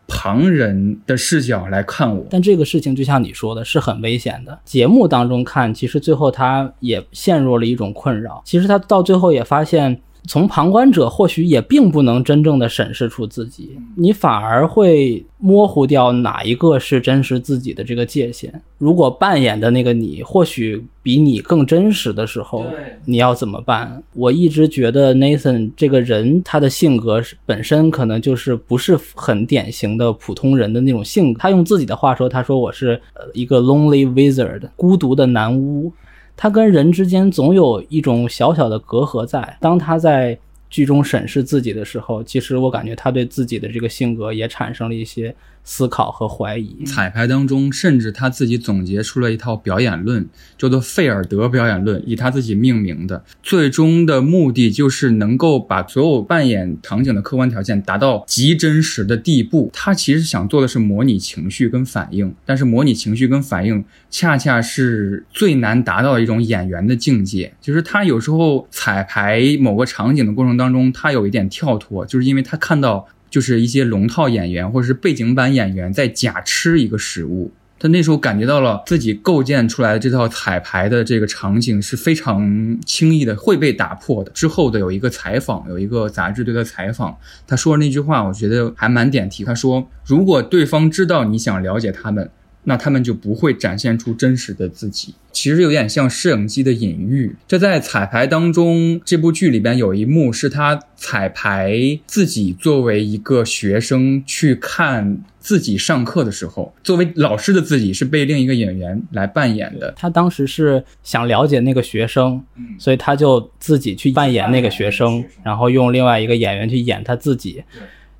[0.07, 2.27] 旁人的视角来看我？
[2.31, 4.59] 但这个事情就像你说的，是很危险的。
[4.65, 8.43] 节目当中看，其实最后他也陷入了一种困扰。
[8.45, 10.01] 其实他到最后也发现。
[10.29, 18.53] 从旁观者或许也并不能真正的审视出自己，你反而会模糊掉哪一个是真实自己的这个界限。
[18.77, 22.67] 如果扮演的那个你或许比你更真实的时候，
[23.07, 24.03] 你要怎么办？
[24.13, 31.41] 我一直觉得 Nathan 这个人他的性格是本身可能就是不是很典型的普通人的那种性格。
[31.41, 35.91] 他用自己的话说，他说我是呃一个 lonely wizard，孤独的男巫。
[36.41, 39.59] 他跟人之间总有一种小小的隔阂在。
[39.61, 40.39] 当他在
[40.71, 45.35] 剧中审视自己的时候，其实我感觉他对自己的这个性格也产生了一些
[45.71, 46.83] 思考和怀疑。
[46.87, 50.27] 彩排当中，甚至他自己总结出了一套表演论，
[50.57, 53.23] 叫做费尔德表演论，以他自己命名的。
[53.43, 59.71] 最终的目的就是能够把所有扮演场景的客观条件达到极真实的地步。
[59.75, 67.53] 他其实想做的是模拟情绪跟反应，但是模拟情绪跟反应恰恰是最难达到的一种演员的境界。
[67.61, 77.53] 就是他有时候彩排某个场景的过程当中，他有一点跳脱，就是因为他看到就是一些龙套演员或者是背景板演员在假吃一个食物。
[77.81, 84.33] 他那时候感觉到了自己构建出来的这套彩排的这个场景是非常轻易的会被打破的。
[84.33, 89.45] 之后的有一个采访，有一个杂志对他采访，他说的那句话，我觉得还蛮点题。
[89.45, 92.29] 他说：“如果对方知道你想了解他们，
[92.69, 97.35] 那他们就不会展现出真实的自己。”其实有点像摄影机的隐喻。
[97.47, 109.95] 这在彩排当中，这部剧里边有一幕是他彩排自己作为一个学生去看自己上课的时候，作为老师的自己是被另一个演员来扮演的。
[109.97, 112.43] 他当时是想了解那个学生，
[112.79, 117.63] 所以他就自己去扮演那个学生，然后用另外一个演员去演他自己。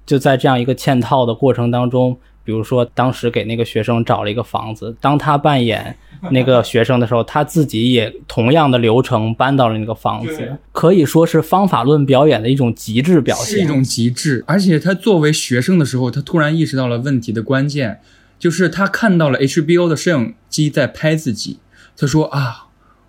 [0.07, 2.17] 就在这样一个嵌套的过程当中，
[2.49, 5.95] 比如说当时给那个学生找了一个房子，当他扮演
[6.31, 14.43] 那个学生的时候，他自己也同样的流程搬到了那个房子，可以说是方法论表演的一种极致表现，是一种极致。
[14.47, 18.01] 而且他作为学生的时候，他突然意识到了问题的关键，
[18.39, 21.59] 就是他看到了 HBO 的摄影机在拍自己。
[21.99, 22.69] 他说啊，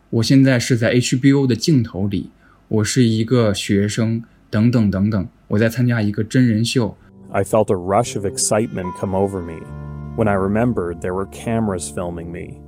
[0.10, 2.30] 我现在是在 HBO 的镜头里，
[2.68, 6.98] 我是一个学生，等等等等，我在参加一个真人秀。
[7.32, 9.62] I felt a rush of excitement come over me
[10.16, 12.60] when I remembered there were cameras filming me.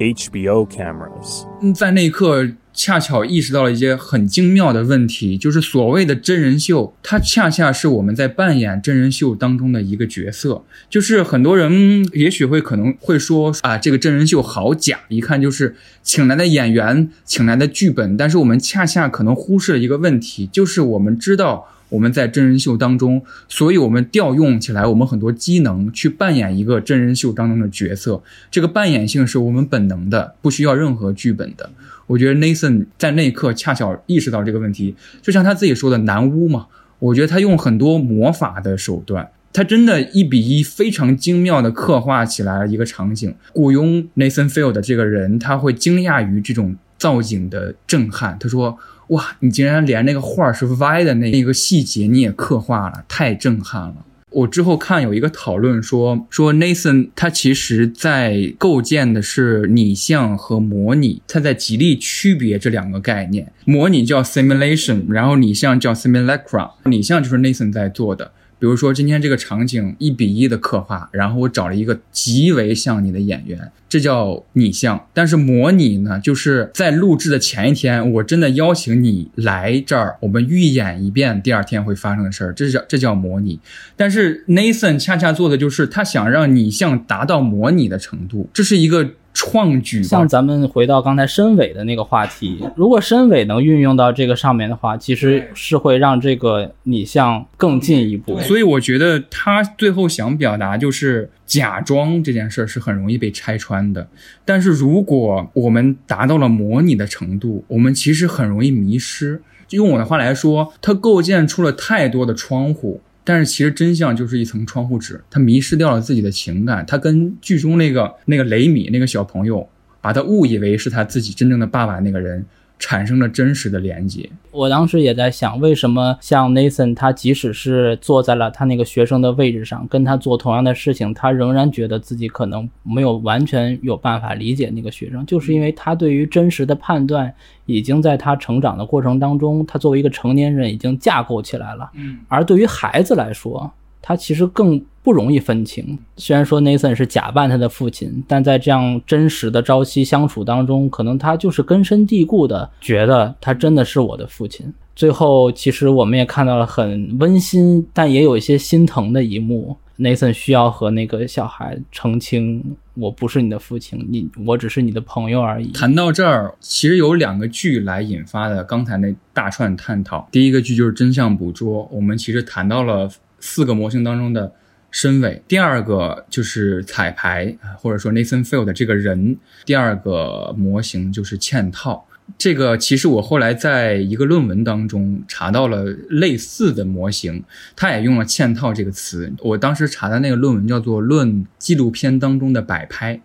[0.00, 1.44] HBO cameras.
[1.72, 10.64] 在那一刻，恰巧意识到了一些很精妙的问题，就是所谓的真人秀，它恰恰是我们在扮演真人秀当中的一个角色。
[10.90, 18.16] 就是很多人也许会可能会说啊，这个真人秀好假，一看就是请来的演员，请来的剧本。
[18.16, 21.68] 但是我们恰恰可能忽视了一个问题，就是我们知道。
[21.88, 28.22] 我们在真人秀当中，所以我们调用起来我们很多机能去扮演一个真人秀当中的角色。
[28.50, 31.70] 这个扮演性是我们本能的，不需要任何剧本的。
[32.06, 36.66] 我觉得 Nathan 在那一刻恰巧意识到这个问题，就像他自己说的“男巫”嘛。
[37.00, 43.34] 我觉得他用很多魔法的手段，他真的一比一非常精妙的刻画起来了一个场景。
[43.52, 48.38] 雇佣 Nathan Field 的这个人，他会惊讶于这种造景的震撼。
[48.40, 48.78] 他说。
[49.08, 53.96] 哇，你竟然连那个画是歪的那一个细节你也刻画了，太震撼了！
[54.30, 63.52] 我之后看有一个讨论说，说 Nathan 他其实在构建的是拟像和模拟，他在极力区别这两个概念。
[63.66, 66.70] 模拟叫 simulation，然后拟像叫 simulacra。
[66.86, 68.32] 拟像就是 Nathan 在做的。
[68.64, 75.06] 比如说今天这个场景一比一的刻画，然后我找了一个极为像你的演员，这叫拟像。
[75.12, 83.60] 但是模拟呢，就是在录制的前一天，我真的邀请你来这儿，我们预演一遍第二天会发生的事儿，这叫这叫模拟。
[83.96, 89.10] 但是 Nathan 恰恰做的就是他想让拟像达到模拟的程度，这是一个。
[89.34, 98.38] 创举像咱们回到刚才申伟的那个话题，如果申伟能运用到这个上面的话，其实是会让这个你像更进一步。
[98.40, 104.08] 所以我觉得他最后想表达就是假装这件事儿是很容易被拆穿的，
[104.44, 109.42] 但是如果我们达到了模拟的程度，我们其实很容易迷失。
[109.70, 113.00] 用我的话来说，它构建出了太多的窗户。
[113.26, 119.66] 但是其实真相就是一层窗户纸，他迷失掉了自己的情感，他跟剧中那个那个雷米那个小朋友，
[120.02, 122.44] 把他误以为是他自己真正的爸爸那个人，
[122.78, 124.28] 产生了真实的连接。
[124.50, 137.32] 我当时也在想，为什么像 Nathan，他即使是坐在了他那个学生的位置上，跟他做同样的事情，他仍然觉得自己可能没有完全有办法理解那个学生，就是因为他对于真实的判断
[137.66, 141.90] 已经在他成长的过程当中，他作为一个成年人已经架构起来了。
[141.94, 145.96] 嗯，而对于孩子来说，他其实更不容易分清。
[146.16, 154.72] 虽然说 Nathan 是假扮他的父亲，但在这样真实的朝夕相处当中，可能他就是根深蒂固的觉得他真的是我的父亲。
[154.96, 159.76] 最后，其实我们也看到了很温馨，但也有一些心疼的一幕。
[159.96, 165.70] Nathan 需要和那个小孩澄清，我不是你的父亲，你我只是你的朋友而已。
[165.70, 170.28] 谈到这儿，其实有两个剧来引发的刚才那大串探讨。
[170.32, 174.52] 第一个剧就是真相捕捉，我们其实谈到了四个模型当中的
[174.94, 175.42] 身位。
[175.48, 179.36] 第二个就是彩排，或者说 Nathan Field 这个人。
[179.64, 182.06] 第二个模型就是嵌套。
[182.36, 187.44] 这个其实我后来在一个论文当中查到了类似的模型，
[187.76, 189.32] 它也用了“嵌套”这个词。
[189.40, 193.20] 我当时查的那个论文叫做《论纪录片当中的摆拍》，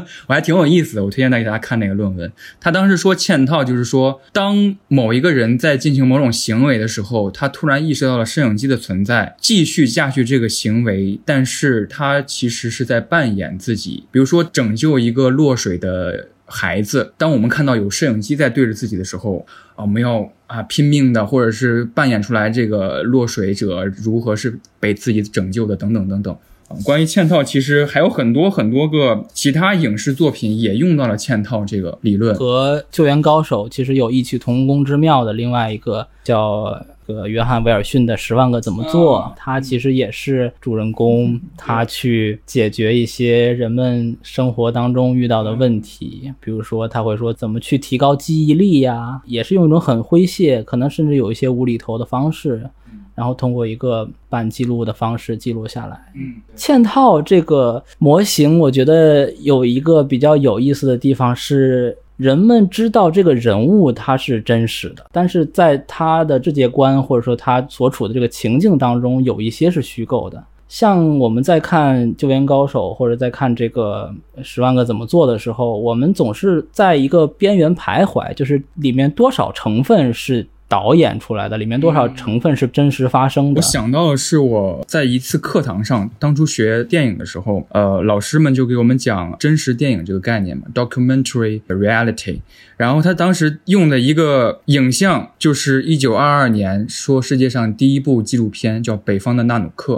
[0.28, 1.04] 我还挺有意思的。
[1.04, 2.30] 我推荐大家看那个论文。
[2.60, 16.28] 他当时说嵌套就是说，当某一个人在进行某种行为的时候，他突然意识到了摄影机的存在，继续下去这个行为，但是他其实是在扮演自己，比如说拯救一个落水的。
[16.52, 19.44] 孩子，当我们看到有摄影机在对着自己的时候，
[19.74, 26.36] 啊，我们要啊拼命的，或者是扮演出来这个落水者如何是被自己拯救的，等等等等。
[26.68, 32.34] 啊，关于嵌套，其实还有很多很多个其他影视作品也用到了嵌套这个理论。
[32.34, 36.84] 和救援高手其实有异曲同工之妙的另外一个叫。
[37.06, 52.68] 个约翰·威尔逊的《十万个怎么做》，他其实也是主人公，他去解决一些人们生活当中遇到的问题，比如说他会说怎么去提高记忆力呀，也是用一种很诙谐，可能甚至有一些无厘头的方式，
[53.14, 56.00] 然后通过一个半记录的方式记录下来。
[56.14, 61.96] 嗯，嵌套这个模型，我觉得有一个比较有意思的地方是。
[62.22, 70.40] 人们知道这个人物他是真实的，但是在他的世界观或者说他所处的这个情境当中，有一些是虚构的。
[70.68, 74.08] 像我们在看《救援高手》或者在看这个
[74.42, 80.46] 《十万个怎么做》的时候，我们总是在一个边缘徘徊，就是里面多少成分是。
[80.72, 83.58] 导演出来的里面多少成分是真实发生的？
[83.58, 92.38] 我想到的是我在一次课堂上，当初学电影的时候，呃，老师们就给我们讲真实电影这个概念嘛，documentary reality。
[92.78, 99.94] 然后他当时用的一个影像就是一九二二年说世界上第一部纪录片叫《北方的纳努克》，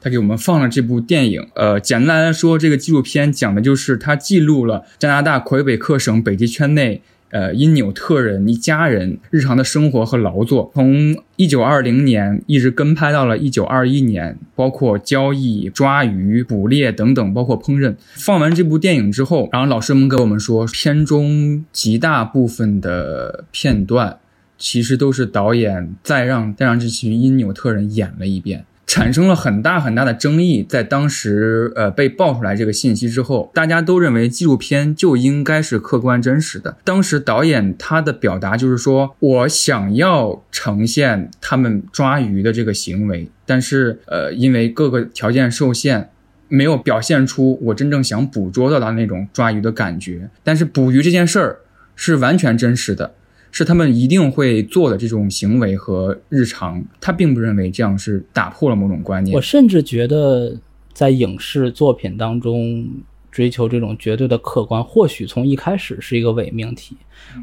[0.00, 1.44] 他给我们放了这部电影。
[1.56, 7.02] 呃，简单来说，这个纪录片讲的就是他记录了加拿大魁北克省北极圈内。
[7.32, 17.94] 呃，因纽特人一家人日常的生活和劳作，从一九二零年一直跟拍到了一九二一年，包括交易、抓鱼、捕猎等等，包括烹饪。
[18.16, 24.18] 放完这部电影之后，然后老师们跟我们说，片中极大部分的片段，
[24.58, 28.66] 其实都是导演再让再让这群因纽特人演了一遍。
[28.92, 36.76] 产生了很大很大的争议，在当时，呃，被爆出来这个信息之后，大家都认为纪录片就应该是客观真实的。
[36.84, 46.10] 当时导演他的表达就是说，我想要呈现他们抓鱼的这个行为，但是，呃，因为各个条件受限，
[46.48, 50.28] 没有表现出我真正想捕捉到的那种抓鱼的感觉。
[50.44, 51.60] 但是捕鱼这件事儿
[51.96, 53.14] 是完全真实的。
[53.52, 59.36] 是他们一定会做的这种行为和日常，他并不认为这样是打破了某种观念。
[59.36, 60.56] 我甚至觉得，
[60.94, 62.88] 在影视作品当中
[63.30, 66.96] 追求这种绝对的客观，或许从一开始是一个伪命题。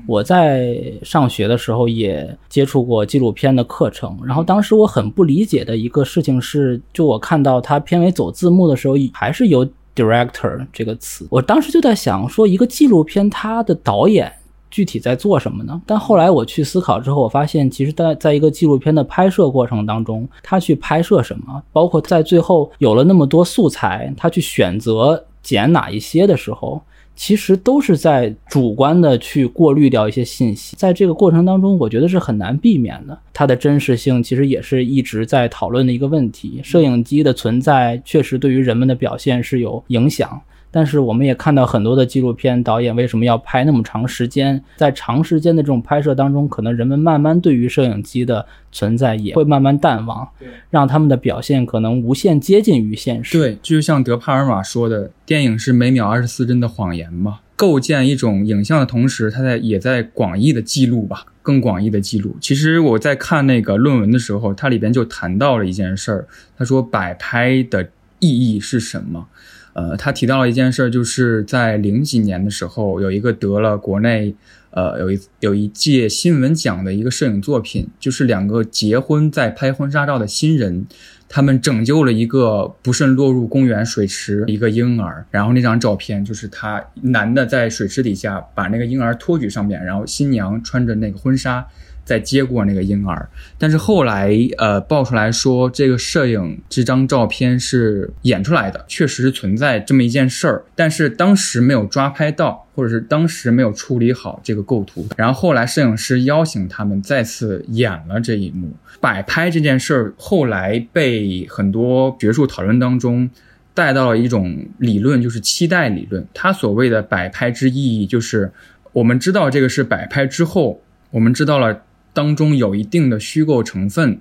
[0.07, 9.63] 我在上学的时候也接触过纪录片的课程，然后当时我很不理解的一个事情是，就我看到他片尾走字幕的时候，还是有
[9.95, 14.31] director 这个词，我当时就在想，说一个纪录片它的导演。
[14.71, 15.81] 具体在做什么呢？
[15.85, 26.81] 但后来我去思考之后，我发现其实，在在一个纪录片的拍摄过程当中，他去拍摄什么，包括在最后有了那么多素材，他去选择剪哪一些的时候，
[27.15, 30.75] 其实都是在主观的去过滤掉一些信息。
[30.77, 33.17] 在这个过程当中，我觉得是很难避免的。
[33.33, 36.61] 它的真实性其实也是一直在讨论的一个问题。
[36.63, 40.39] 摄影机的存在确实对于人们的表现是有影响。
[40.71, 44.63] 但是我们也看到很多的纪录片导演为什么要拍那么长时间？
[44.77, 50.27] 在长时间的这种拍摄当中，可能人们慢慢对于摄影机的存在也会慢慢淡忘，
[50.69, 53.37] 让他们的表现可能无限接近于现实。
[53.37, 57.39] 对，就像德帕尔玛说的，电影是每秒二十四帧的谎言嘛。
[57.55, 62.37] 构建一种影像的同时，它在也在广义的记录吧，更广义的记录。
[62.39, 67.89] 其实我在看那个论文的时候，它里边就谈到了一件事儿，他说摆拍的
[68.19, 69.27] 意义是什么？
[69.73, 74.35] 呃，他提到了一件事，就是在零几年的时候，有一个得了国内，
[74.71, 80.85] 呃，有一有一届新闻奖的一个摄影作品，就是两个结婚在拍婚纱照的新人，
[81.27, 91.65] 他们拯救了一个不慎落入公园水池一个婴儿，然后那张照片就是他男的在水池底下把那个婴儿托举上面，然后新娘穿着那个婚纱。
[92.03, 93.29] 再接过那个婴儿，
[93.59, 105.07] 但是后来呃爆出来说，这个摄影这张照片是演出来的，确实是存在这么一件事儿，但是当时没有抓拍到，或者是当时没有处理好这个构图。
[105.17, 108.73] 然后后来摄影师邀请他们再次演了这一幕。
[108.99, 113.29] 摆拍这件事儿后来被很多学术讨论当中
[113.75, 116.27] 带到了一种理论，就是期待理论。
[116.33, 118.51] 它所谓的摆拍之意义，就是
[118.93, 120.81] 我们知道这个是摆拍之后，
[121.11, 121.83] 我们知道了。
[122.13, 124.19] 当中有一定的虚构成分，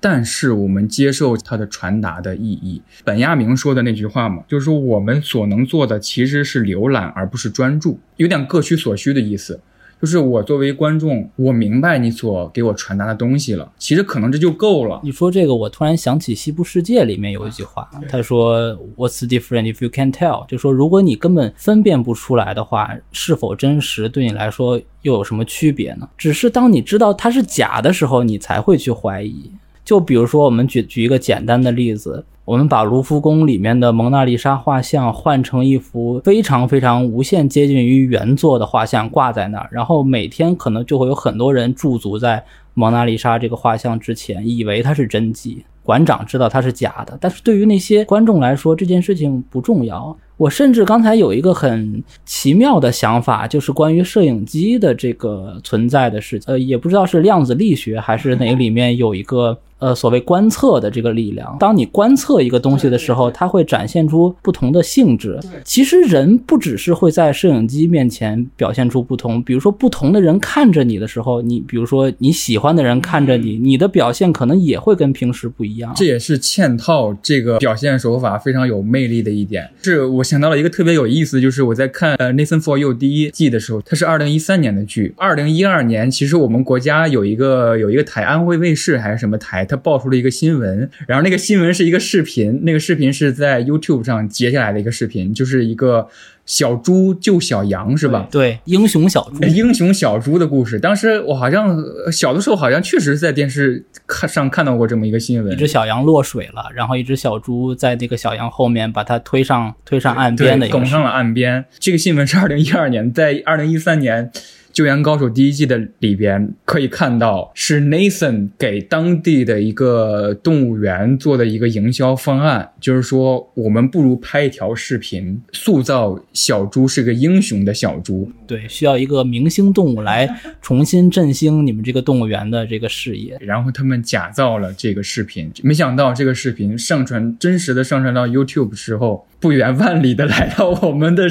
[0.00, 2.82] 但是我们接受它的传达的意义。
[3.04, 9.60] 本亚明说的那句话嘛，就是说我们所能做的其实是浏览，而不是专注，有点各取所需的意思。
[10.00, 15.00] 就是我作为观众，我明白你所给我传达的东西了，其实可能这就够了。
[15.02, 26.08] 你说这个，我突然想起《西部世界》里面有一句话，他说 "What's different if you can't tell？" 就说如果你根本分辨不出来的话，是否真实对你来说又有什么区别呢？
[26.16, 29.50] 只是当你知道它是假的时候，你才会去怀疑。
[29.88, 32.22] 就比如说，我们举举一个简单的例子。
[32.44, 42.42] 我们把卢浮宫里面的蒙娜丽莎画像换成一幅非常非常无限接近于原作的画像挂在那儿，然后每天可能就会有很多人驻足在
[42.74, 45.64] 蒙娜丽莎这个画像之前，以为它是真迹。
[45.82, 50.14] 馆长知道它是假的，但是对于那些观众来说，这件事情不重要。
[50.36, 56.52] 我甚至刚才有一个很奇妙的想法，就是关于摄影机的这个存在的事情。
[56.52, 59.58] 呃，也不知道是量子力学还是哪里面有一个。
[59.78, 65.38] 呃，所谓观测的这个力量，当你观测一个东西的时候，它会展现出不同的性质。
[65.64, 75.92] 其实人不只是会在摄影机面前表现出不同，比如说不同的人看着你的时候，你比如说你喜欢的人看着你，你的表现可能也会跟平时不一样。
[75.94, 79.70] 这也是嵌套这个表现手法非常有魅力的一点。
[79.82, 85.14] 是我想到了一个特别有意思，就是我在看呃《Nathan for You》第一季的时候，它是二零一三年的剧。
[85.16, 89.67] 二零一二年，其实我们国家有一个有一个台，安徽卫视还是什么台。
[89.68, 96.08] 他爆出了一个新闻，然后那个新闻是一个视频，那个视频是在 YouTube 上截下来的一个视频，就是一个
[96.46, 98.26] 小猪救小羊，是吧？
[98.30, 100.80] 对，英雄小猪，英雄小猪的故事。
[100.80, 101.78] 当时我好像
[102.10, 111.64] 小的时候，好像确实在电视看上看到过这么一个新闻，一只小羊落水了，然后一只小猪在那个小羊后面把它推上推上岸边的，拱上了岸边。
[111.78, 114.32] 这个新闻是二零一二年，在二零一三年。
[114.72, 128.30] 救援高手第一季的里边可以看到，是 Nathan 给当地的一个动物园做的一个营销方案，就是说我们不如拍一条视频，塑造小猪是个英雄的小猪。
[128.46, 130.28] 对，需要一个明星动物来
[130.62, 133.36] 重新振兴你们这个动物园的这个事业。
[133.40, 139.26] 然后他们假造了这个视频，没想到这个视频上传真实的上传到 YouTube 之后。
[139.40, 141.22] 不远万里的来到我们的，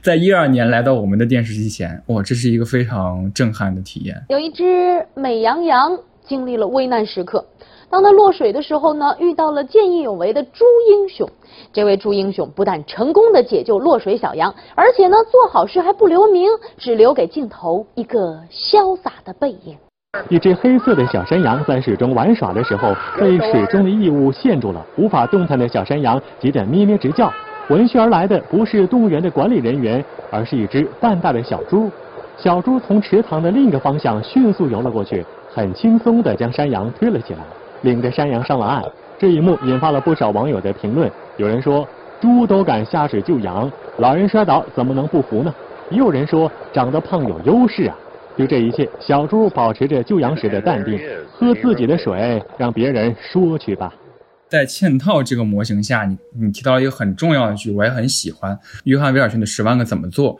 [0.00, 4.14] 在一二年来到我们的电视机前，哇，这是一个非常震撼的体验。
[4.28, 7.44] 有一只美羊羊经历了危难时刻，
[7.90, 11.28] 当它落水的时候呢，遇到了见义勇为的猪英雄。
[11.72, 16.48] 这位猪英雄不但成功的解救落水小羊，而且呢，做好事还不留名，
[16.78, 19.76] 只留给镜头一个潇洒的背影。
[20.28, 27.30] 一只黑色的小山羊在水中玩耍的时候，被水中的异物陷住了，无法动弹的小山羊急得咩咩直叫。
[27.68, 31.90] 闻讯而来的不是动物园的管理人员，而是一只半大的小猪。
[32.36, 37.40] 小猪从池塘的另一个方向迅速游了过去，很轻松地将山羊推了起来，
[37.82, 38.84] 领着山羊上了岸。
[39.18, 41.10] 这一幕引发了不少网友的评论。
[41.38, 41.84] 有人说
[42.20, 45.52] ：“猪都敢下水救羊，老人摔倒怎么能不服呢？”
[45.90, 47.96] 也有人说：“长得胖有优势啊。”
[48.38, 51.00] 就这一切，小猪保持着救羊时的淡定，
[51.32, 53.92] 喝自己的水，让别人说去吧。
[54.48, 60.34] 在嵌套这个模型下，你你提到一个很重要的句，我也很喜欢约翰威尔逊的《十万个怎么做》。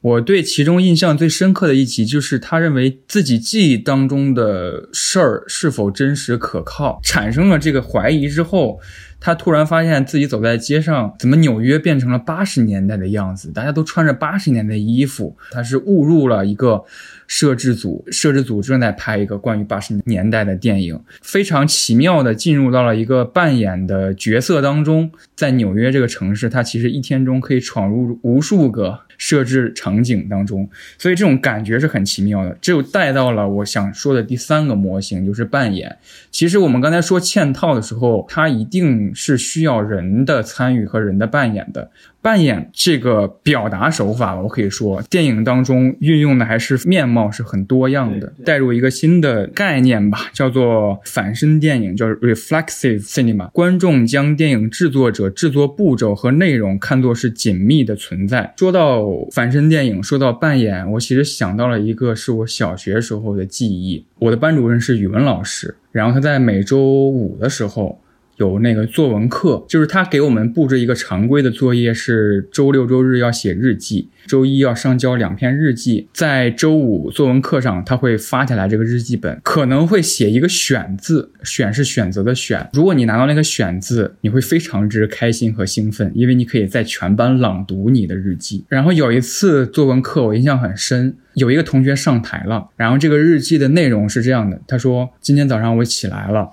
[0.00, 8.80] 我对其中印象最深刻的一集，就是他认为自己记忆当中的事儿是否真实可靠，产生了这个怀疑之后，
[9.24, 13.52] 他突然发现自己走在街上，怎么纽约变成了八十年代的样子？
[13.52, 16.84] 大家都穿着八十年代衣服，他是误入了一个。
[17.28, 25.10] 摄制组，摄制组正在拍一个关于八十年代的电影，非常奇妙的进入到了一个扮演的角色当中。
[25.34, 30.68] 在纽约这个城市，他其实一天中可以闯入无数个摄制场景当中，
[30.98, 32.54] 所以这种感觉是很奇妙的。
[32.60, 35.96] 这就带到了我想说的第三个模型，就是扮演。
[36.30, 41.90] 其实我们刚才说嵌套的时候，它一定影是需要人的参与和人的扮演的。
[42.22, 53.50] 扮演这个表达手法，我可以说，电影当中运用的还是面貌是很多样的，带入一个新的概念吧，叫做反身电影，叫 reflexive cinema。
[53.50, 58.54] 观众将电影制作者制作步骤和内容看作是紧密的存在。
[58.56, 64.06] 说到反身电影，说到扮演，我其实想到了一个是我小学时候的记忆。
[64.20, 68.00] 我的班主任是语文老师，然后他在每周五的时候。
[68.42, 82.68] 有那个作文课，就是他给我们布置一个常规的作业，是周六周日要写日记，周一要上交两篇日记，在周五作文课上他会发下来这个日记本，可能会写一个选字，选是选择的选。
[82.72, 88.64] 如果你拿到那个选字，你会非常之开心和兴奋，因为你可以在全班朗读你的日记。
[88.68, 96.50] 然后有一次作文课我印象很深，有一个同学上台了，然后这个日记的内容是这样的，他说今天早上我起来了。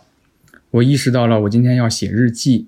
[0.71, 2.67] 我意识到了，我今天要写日记，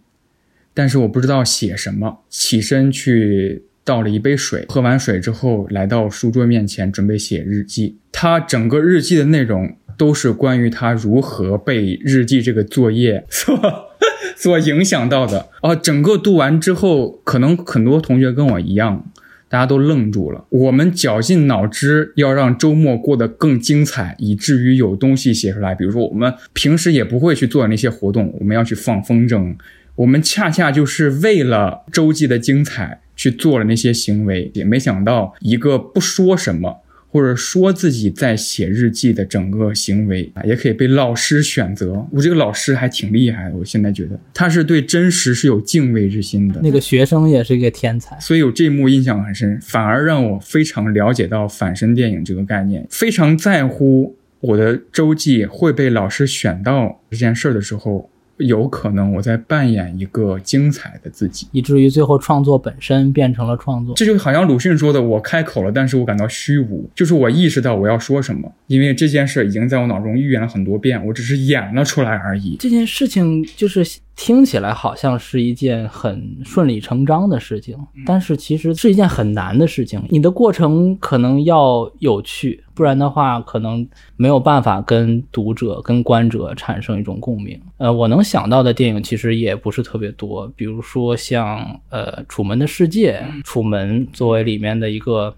[0.73, 2.19] 但是我不知道写什么。
[2.29, 7.97] 起身去倒了一杯水，喝完水之后，来到书桌面前准备写日记。
[8.11, 13.59] 他整个日记的内容都是关于他如何被日记这个作业所
[14.35, 15.49] 所影响到的。
[15.61, 19.10] 啊，整个读完之后，可能很多同学跟我一样。
[19.51, 20.45] 大家都愣住了。
[20.47, 25.75] 我们绞尽脑汁要让周末过得更精彩，以至于有东西写出来。
[25.75, 29.53] 比如说，我们平时也不会去做那些活动，我们要去放风筝。
[29.95, 36.77] 我们恰恰就是为了周记的精彩去做了那些行为，也没想到一个不说什么。
[37.11, 42.07] 或者说自己在写日记的整个行为啊，也可以被老师选择。
[42.11, 46.61] 我这个老师还挺厉害的，我现在觉得他是对真实是有敬畏之心的。
[46.63, 58.10] 那个学生也是一个天才，所以有这一幕印象很深，反而让我非常了解到反身电影这个概念，非常在乎我的周记会被老师选到这件事儿的时候。
[58.37, 63.95] 有可能我在扮演一个精彩的自己，以至于最后创作本身变成了创作。
[63.95, 72.57] 这就好像鲁迅说的：“我开口了，但是我感到虚无。”就是我意识到我要说什么，因为这件事已经在我脑中预演了很多遍，我只是演了出来而已。
[72.59, 73.85] 这件事情就是。
[74.23, 79.99] 听起来好像是一件很顺理成章的事情，但是其实是一件很难的事情。
[80.09, 83.85] 你的过程可能要有趣，不然的话可能
[84.17, 87.59] 没有办法跟读者、跟观者产生一种共鸣。
[87.77, 95.35] 呃，我能想到的电影其实也不是特别多，比如说像呃《楚门的世界》，楚门作为里面的一个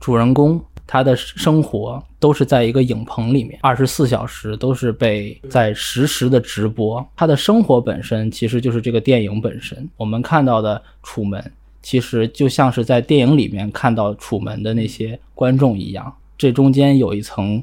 [0.00, 0.58] 主人公。
[0.88, 7.06] 他的生活都是在一个影棚里面，二十四小时都是被在实时的直播。
[7.14, 9.88] 他的生活本身其实就是这个电影本身。
[9.96, 16.12] 我们看到的楚门，其实就像是在电影里面看到楚门的那些观众一样。
[16.36, 17.62] 这中间有一层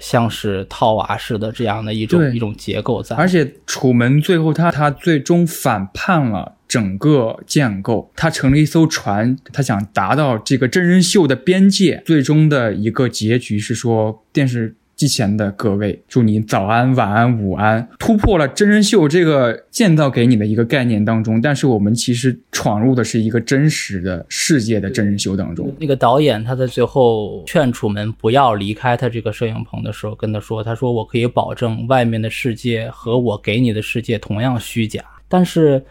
[0.00, 3.14] 像是套娃式的这样的一种一种结构在。
[3.14, 6.56] 而且楚门最后他他最终反叛了。
[6.70, 12.00] 整个建构，他乘了一艘船，他想达到这个真人秀的边界。
[12.06, 21.40] 最终的一个结局是说，电视机前的各位，祝你早安、晚安、午安，突破了真人秀这个建造给你的一个概念当中。
[21.40, 25.74] 但是我们其实闯入的是一个真实的世界的真人秀当中。
[25.80, 35.82] 那个导演他在最后劝楚门不要离开他这个摄影棚的时候，跟他说：“他说我可以保证外面的世界和我给你的世界同样虚假，但是。”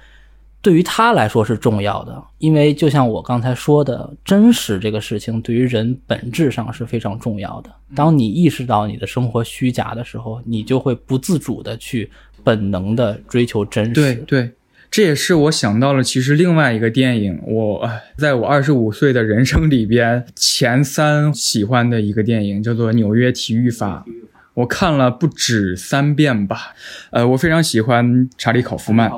[0.61, 7.69] 对于他来说是重要的，因为就像我刚才说的，真实这个事情对于人本质上是非常重要的。
[7.95, 12.09] 当你意识到你的生活虚假的时候，你就会不自主的去
[12.43, 13.91] 本能的追求真实。
[13.93, 14.51] 对对，
[14.91, 24.03] 这也是我想到了，其实另外一个电影，我在我二十五岁的人生里边前三喜欢的一个电影叫做《纽约体育法》，
[24.55, 26.73] 我看了不止三遍吧。
[27.11, 29.09] 呃，我非常喜欢查理考夫曼。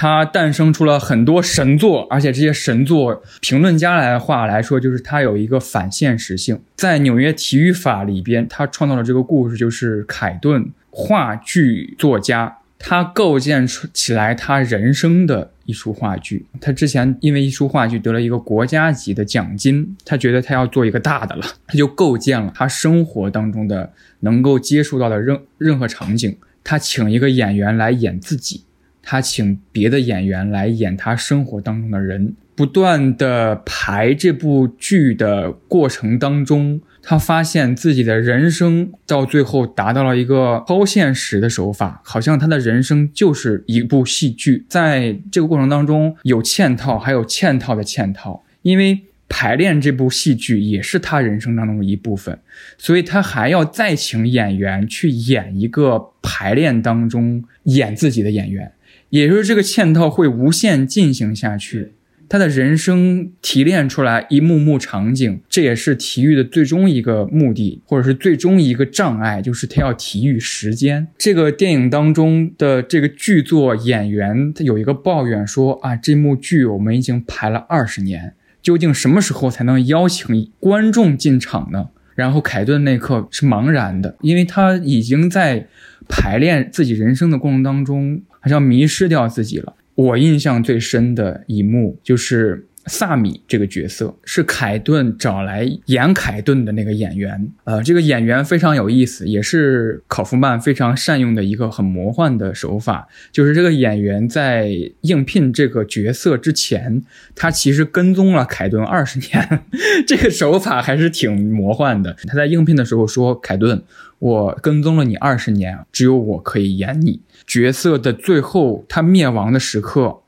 [0.00, 6.58] 它诞生出了很多神作，而且这些神作，评论家来的话来说，就是它有一个反现实性。
[6.74, 16.46] 在纽约体育法里边，他创造了这个故事，就是凯顿话剧作家，他构建出起来他人生的一出话剧。
[16.62, 28.64] 他之前因为一出话剧得了一个国家级的奖金，他觉得他要做一个大的了，他就构建了他生活当中的能够接触到的任任何场景，他请一个演员来演自己。
[29.02, 44.66] 他请别的演员来演他生活当中的人，不断的排这部剧的过程当中，他发现自己的人生到最后达到了一个超现实的手法，好像他的人生就是一部戏剧。
[44.68, 52.38] 在这个过程当中，有嵌套，还有嵌套的嵌套，因为排练这部戏剧也是他人生当中的一部分，
[52.76, 58.70] 所以他还要再请演员去演一个排练当中演自己的演员。
[59.10, 61.92] 也就是这个嵌套会无限进行下去。
[62.28, 71.08] 他的人生提炼出来一幕幕场景，这也是体育的最终一个目的，或者是最终一个障碍，就是他要体育时间。
[71.18, 81.88] 这个电影当中的这个剧作演员，他有一个抱怨说啊，这幕剧我们已经排了二十年，究竟什么时候才能邀请观众进场呢？
[82.14, 85.66] 然后凯顿那刻是茫然的，因为他已经在
[86.08, 89.74] 排练自己人生的过程当中，好像迷失掉自己了。
[89.94, 104.70] 我印象最深的一幕就是萨米这个角色是凯顿找来演凯顿的那个演员，呃，这个演员非常有意思，也是考夫曼非常善用的一个很魔幻的手法，就是这个演员在
[105.02, 107.02] 应聘这个角色之前，
[107.34, 109.60] 他其实跟踪了凯顿二十年，
[110.08, 112.16] 这个手法还是挺魔幻的。
[112.26, 113.82] 他在应聘的时候说：“凯顿，
[114.20, 120.20] 我跟踪了你二十年，只有我可以演你。”角色的最后，他灭亡的时刻，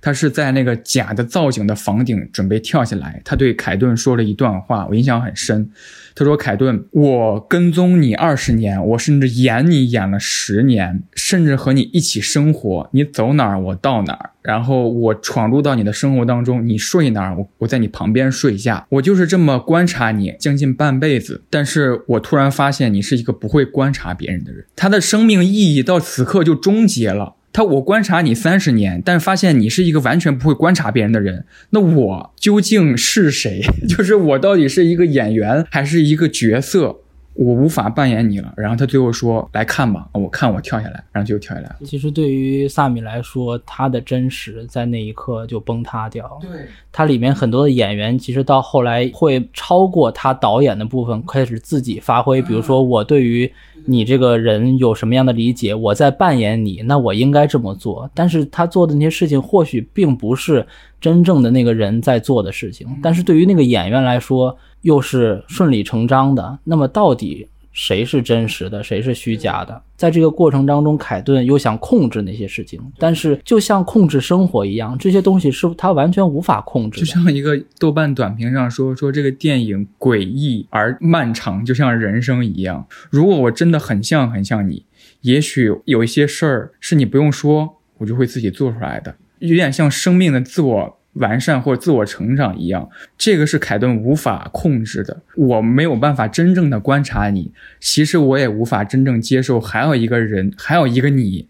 [0.00, 3.20] 他是在那个假的造景的房顶准备跳下来。
[3.24, 5.70] 他对凯顿说了一段话，我印象很深。
[6.12, 12.90] 他说：“凯顿，我跟踪你二十年，我甚至演你演了十年，甚至和你一起生活。
[12.92, 14.30] 你走哪儿，我到哪儿。
[14.42, 18.84] 然后我闯入到你的生活当中，你睡哪儿，我我在你旁边睡下。
[18.88, 21.44] 我就是这么观察你将近半辈子。
[21.48, 24.66] 但是我突然发现，你是一个不会观察别人的人。
[24.74, 31.44] 他的生命意义到此刻就终结了。”他我观察你三十年，但发现你是一个完全不会观察别人的人。
[31.70, 33.60] 那我究竟是谁？
[33.88, 37.00] 就是我到底是一个演员还是一个角色？
[37.40, 38.52] 我无法扮演你了。
[38.54, 41.76] 然后他最后说：“来看吧，我看我跳下来。”然后就跳下来了。
[41.86, 46.38] 其实对于萨米来说，他的真实在那一刻就崩塌掉。
[46.42, 46.50] 对，
[46.92, 52.42] 他里面很多的演员，其实到后来会超过他导演的部分，开始自己发挥。
[52.42, 53.50] 比如说，我对于
[53.86, 58.10] 你这个人有什么样的理解，我在扮演你，那我应该这么做。
[58.12, 60.66] 但是他做的那些事情，或许并不是
[61.00, 62.86] 真正的那个人在做的事情。
[63.02, 66.58] 但是对于那个演员来说，又是顺理成章的。
[66.64, 69.82] 那么到底谁是真实的，谁是虚假的？
[69.96, 82.86] 在这个过程当中，凯顿又想控制那些事情，但是就像控制生活一样，这些东西是他完全无法控制就像一个豆瓣短评上说说这个电影诡异而漫长，就像人生一样。
[83.08, 84.84] 如果我真的很像很像你，
[85.20, 90.99] 也许有一些事儿是你不用说，我就会自己做出来的，有点像生命的自我。
[91.20, 95.22] 完善或者自我成长一样，这个是凯顿无法控制的。
[95.36, 101.46] 我没有办法真正的观察你，其实我也无法真正接受还有一个人，还有一个你，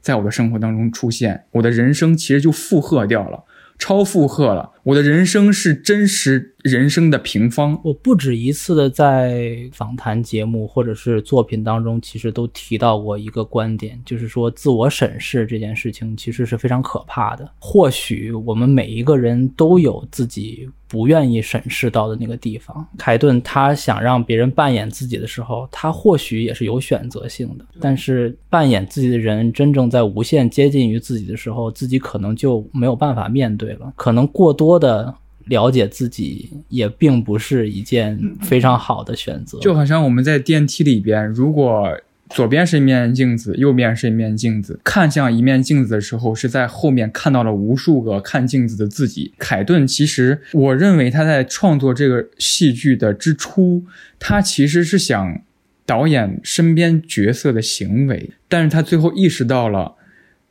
[0.00, 3.44] 在我的生活当中出现，我的人生其实就负荷掉了。
[3.78, 7.80] 超负荷了，我的人生是真实人生的平方。
[7.84, 17.48] 我不止一次的在访谈节目或者是作品当中，其实都提到过一个观点，就是说自我审视这件事情其实是非常可怕的。
[17.60, 20.68] 或许我们每一个人都有自己。
[20.88, 27.64] 不愿意审视到的那个地方，凯顿他想让别人扮演自己的时候，他或许也是有选择性的。
[27.80, 33.90] 但是扮演自己的人真正在无限接近于自己的时候，自己可能就没有办法面对了。
[33.96, 35.14] 可能过多的
[35.46, 39.58] 了解自己也并不是一件非常好的选择。
[39.60, 41.98] 就好像我们在电梯里边，如果。
[42.34, 44.80] 左边是一面镜子，右边是一面镜子。
[44.82, 49.34] 看向一面镜子的时候，是在后面看到了无数个看镜子的自己。
[49.36, 53.84] 凯顿其实，我认为他在创作这个戏剧的之初，
[54.18, 55.42] 他其实是想
[55.84, 59.96] 导演身边角色的行为，但是他最后意识到了。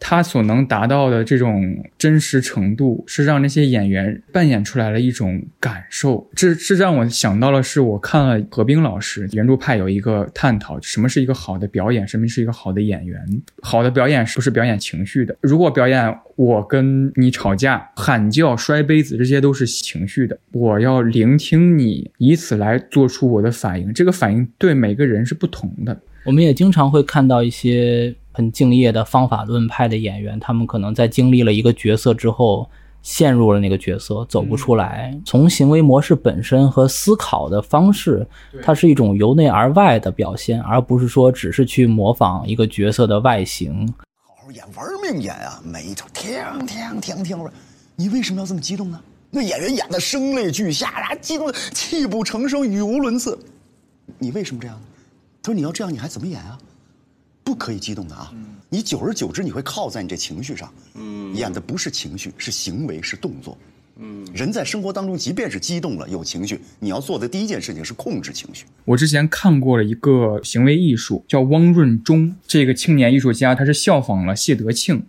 [0.04, 6.28] 他所能达到的这种真实程度，是让那些演员扮演出来了一种感受。
[6.36, 13.22] 这这让我想到了，是我看了何冰老师原著派有一个探讨，什么是一个好的表演，什么是一个好的演员。
[13.62, 15.38] 好的表演是不是表演情绪的？
[15.40, 20.36] 如果表演我跟你吵架、喊叫、摔杯子，这些都是情绪的。
[20.52, 23.94] 我要聆听你，以此来做出我的反应。
[23.94, 26.02] 这个反应对每个人是不同的。
[26.24, 28.16] 我们也经常会看到一些。
[28.32, 32.70] 很敬业的方法论派的演员，他们可能在经历了一个角色之后，
[33.02, 35.20] 陷入了那个角色，走不出来。
[35.26, 38.26] 从行为模式本身和思考的方式，
[38.62, 43.92] 它是一种由内而外的表现，而不是说只是去模仿一个角色的外形。
[44.26, 45.60] 好好演，玩命演啊！
[45.66, 46.34] 每一场，听
[46.68, 47.50] 听听听，
[47.96, 49.02] 你为什么要这么激动呢？
[49.32, 53.38] 那演员演的声泪俱下啊，激动的泣不成声，语无伦次。
[54.20, 54.84] 你为什么这样呢？
[55.42, 56.58] 他说：“你要这样，你还怎么演啊？”
[57.44, 58.32] 不可以激动的啊！
[58.70, 60.72] 你久而久之，你会靠在你这情绪上。
[60.96, 63.58] 嗯，演的不是情绪，是行为，是动作。
[63.98, 68.66] 嗯，人在生活当中，即便是激动了，有情绪，你要做的第一件事情是控制情绪。
[68.86, 75.04] 我之前看过了一个行为艺术，叫汪润中这个青年艺术家，他是效仿了谢德庆。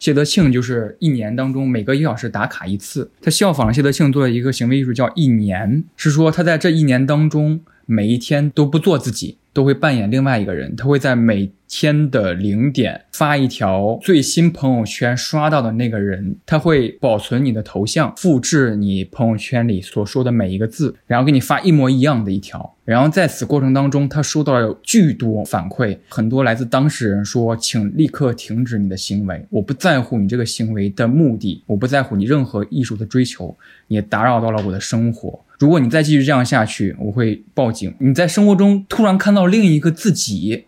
[0.00, 22.76] 谢德庆就是一年当中每隔一小时打卡一次，他效仿了谢德庆做了一个行为艺术叫一年，是说他在这一年当中每一天都不做自己，都会扮演另外一个人，他会在每天的零点发一条最新朋友圈刷到的那个人，他会保存你的头像，复制你朋友圈里所说的每一个字，然后给你发一模一样的一条。
[22.84, 33.56] 然后在此过程当中，他收到了巨多反馈，很多来自当事人说：“请立刻停止你的行为，我不在乎你这个行为的目的，我不在乎你任何艺术的追求，
[33.88, 35.44] 你打扰到了我的生活。
[35.58, 40.66] 如果你再继续这样下去，我会报警。”你在生活中突然看到另一个自己。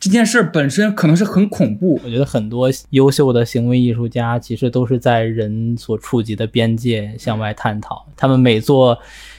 [0.00, 8.06] 这件事本身可能是很恐怖，我觉得很多优秀的行为艺术家其实都是在人所触及的边界向外探讨。
[8.16, 8.96] 他们每做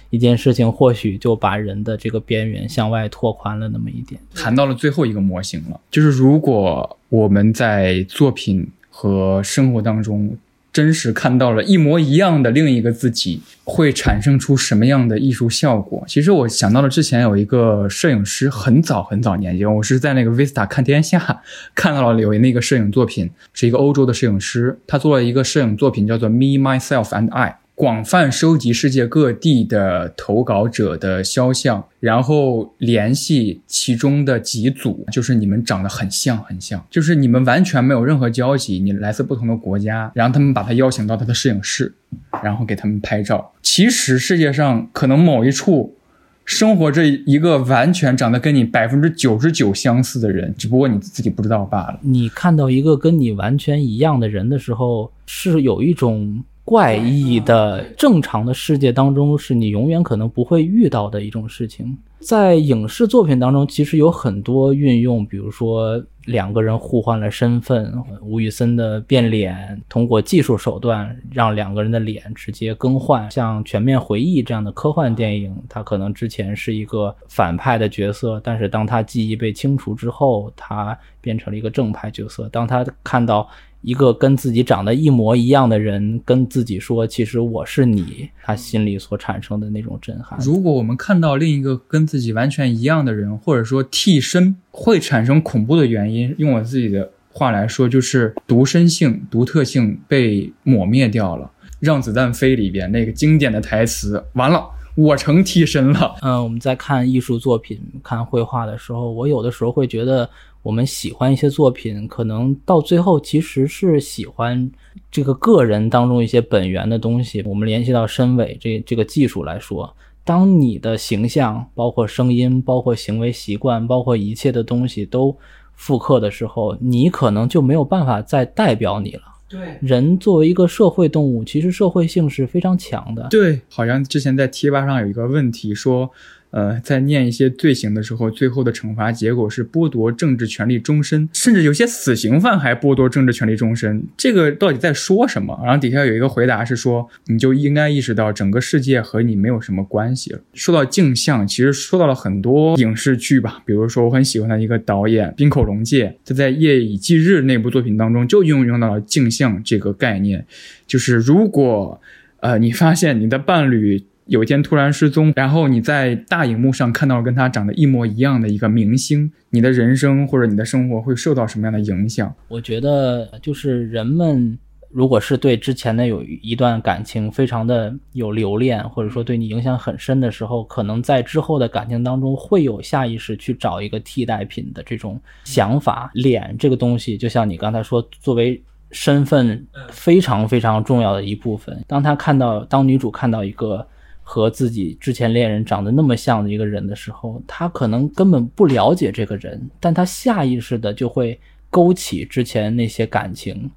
[0.10, 4.20] 一件事情，或许就把人的这个边缘向外拓宽了那么一点。
[4.36, 10.38] 谈到了最后一个模型了，就是如果我们在作品和生活当中。
[10.72, 16.04] 真实看到了一模一样的另一个自己，会产生出什么样的艺术效果？
[16.08, 21.42] 其实我想到了之前有一个摄影师，很早很早年间，我是在那个 Vista 看天下
[21.74, 27.58] 看到了有那个摄影作品，是一个欧洲的摄影师，他做了一个摄影作品叫做 Me Myself and I。
[27.80, 41.96] 广泛收集世界各地的投稿者的肖像，然后联系其中的几组，就是你们长得很像很像，就是你们完全没有任何交集，你来自不同的国家，然后他们把他邀请到他的摄影室，
[42.44, 43.54] 然后给他们拍照。
[43.64, 45.96] 其实世界上可能某一处
[46.44, 52.00] 生活着一个完全长得跟你百分之九十九相似的人，只不过你自己不知道罢了。
[52.02, 56.44] 你看到一个跟你完全一样的人的时候，是有一种。
[56.70, 61.98] 怪异的正常的世界当中，是你永远可能不会遇到的一种事情。
[62.20, 67.92] 在影视作品当中，其实有很多运用，比如说两个人互换了身份，
[68.22, 73.32] 吴宇森的变脸，通过技术手段让两个人的脸直接更换。
[73.32, 82.48] 像《全面回忆》这样的科幻电影，他可能之前是一个反派的角色，但是当他记忆被清除之后，他变成了一个正派角色。
[82.50, 83.50] 当他看到。
[83.82, 90.38] 一个跟自己长得一模一样的人跟自己说：“其实我是你。”他心里所产生的那种震撼。
[90.42, 101.46] 如果我们看到另一个跟自己完全一样的人，或者说替身，会产生恐怖的原因，用我自己的话来说，就是独身性、独特性被抹灭掉了。
[101.80, 104.68] 《让子弹飞》里边那个经典的台词：“完了，
[105.00, 110.30] 我成替身了。”嗯，我们在看艺术作品、看绘画的时候，我有的时候会觉得。
[110.62, 114.70] 我们喜欢一些作品，可能到最后其实是喜欢
[115.10, 117.42] 这个个人当中一些本源的东西。
[117.46, 119.96] 我们联系到身尾这这个技术来说，
[120.26, 125.34] 当你的形象、包括声音、包括行为习惯、包括一切的东西都
[125.76, 129.22] 复刻的时候，你可能就没有办法再代表你了。
[129.50, 133.28] 对，人作为一个社会动物，其实社会性是非常强的。
[133.30, 136.12] 对，好像之前在贴吧上有一个问题说。
[136.52, 144.04] 呃，在念一些罪行的时候，最后的惩罚结果是剥夺政治权利终身，甚至有些死刑犯还剥夺政治权利终身。
[144.18, 145.60] 这个到底在说什么？
[145.64, 150.40] 然后底下有一个回答是说，你就应该意识到整个世界和你没有什么关系了。
[150.56, 160.44] 说到镜像，其实说到了很多影视剧吧，比如说我很喜欢的一个导演滨口龙介，他在《夜以继日》那部作品当中就运用到了镜像这个概念，
[160.88, 162.02] 就是如果
[162.40, 164.04] 呃你发现你的伴侣。
[164.30, 172.32] 有一天突然失踪，然后你在大荧幕上看到跟他长得一模一样的一个明星，你的人生或者你的生活会受到什么样的影响？
[172.48, 174.56] 我觉得就是人们
[174.92, 186.12] 如果是对之前的有一段感情非常的有留恋，或者说对你影响很深的时候，可能在之后的感情当中会有下意识去找一个替代品的这种想法。
[186.14, 188.62] 脸这个东西，就像你刚才说，作为
[188.92, 191.84] 身份非常非常重要的一部分。
[191.88, 193.88] 当他看到，当女主看到一个。
[194.32, 201.40] 和自己之前恋人长得那么像的一个人的时候，他可能根本不了解这个人，但他下意识的就会
[201.72, 203.72] 勾起之前那些感情。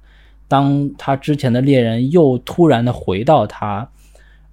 [0.47, 3.89] 当他之前的恋人又突然的回到他，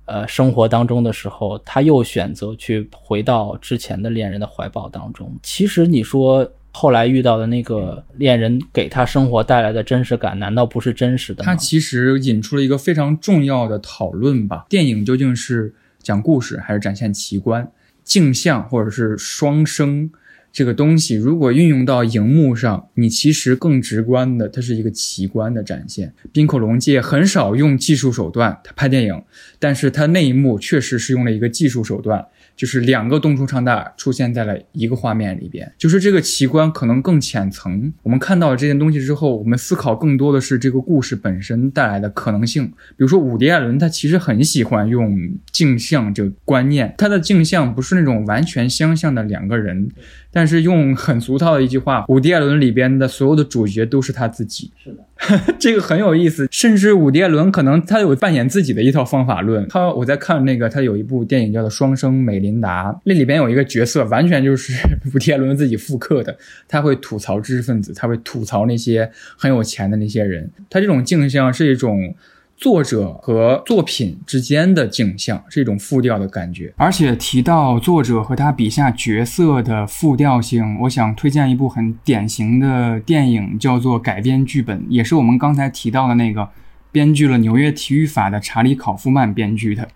[0.07, 5.31] 呃，生活当中的时候，他又选择去回到之前的恋人的怀抱当中。
[5.43, 11.53] 其实你说后来遇到的那个恋人给他生活带来的真实感，难道不是真实的吗？
[11.53, 15.75] 他其实引出了一个非常重要的讨论吧：电影究竟是？
[16.03, 17.71] 讲故事还是展现奇观，
[18.05, 20.11] 镜像或者是双声
[20.53, 26.13] 这个东西，如果运用到荧幕上，你其实更直观的，它是一个奇观的展现。
[26.33, 29.23] 冰口龙介很少用技术手段，他拍电影，
[29.59, 32.27] 但是他那一幕确实是用了一个技术手段。
[32.61, 37.91] 就是两个东出昌大出现在了一个画面里边，就是这个奇观可能更浅层。
[38.03, 42.67] 我们看到了这件东西之后，我们思考更多的是这个故事本身带来的可能性。
[42.67, 45.17] 比如说伍迪·艾伦，他其实很喜欢用
[45.51, 49.89] 镜像这个观念，他的镜像不是那种完全相像的两个人，
[50.33, 54.70] 但是用很俗套的一句话，伍迪·艾伦里边的所有的主角都是他自己。
[54.83, 55.05] 是的。
[55.59, 59.66] 这个很有意思，甚至伍迪·艾伦可能他有扮演自己的一套方法论。
[59.68, 64.72] 他我在看那个，他有一部电影叫做《双生美琳达》，那里边有一个角色完全就是
[65.14, 66.37] 伍迪·艾伦自己复刻的。
[66.68, 70.51] 他会吐槽知识分子，他会吐槽那些很有钱的那些人。
[70.70, 72.14] 他这种镜像是一种。
[72.61, 86.47] 作者和作品之间的镜像是一种复调的感觉，而且提到作者和他笔下角色的复调性，我想推荐一部很典型的电影，叫做改编剧本，也是我们刚才提到的那个
[86.93, 89.89] 编剧了《纽约体育法》的查理·考夫曼编剧的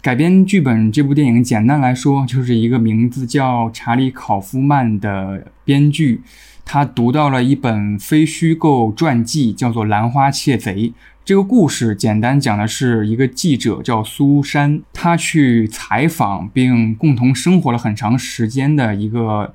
[0.00, 0.90] 改编剧本。
[0.90, 6.22] 这部电影简单来说，就是一个名字叫查理·考夫曼的编剧，
[6.64, 10.74] 他读到了一本非虚构传记，叫做《兰花窃贼》。
[11.28, 19.54] 这个故事简单讲的是一个记者叫苏珊，他去采访并共同生活了很长时间的一个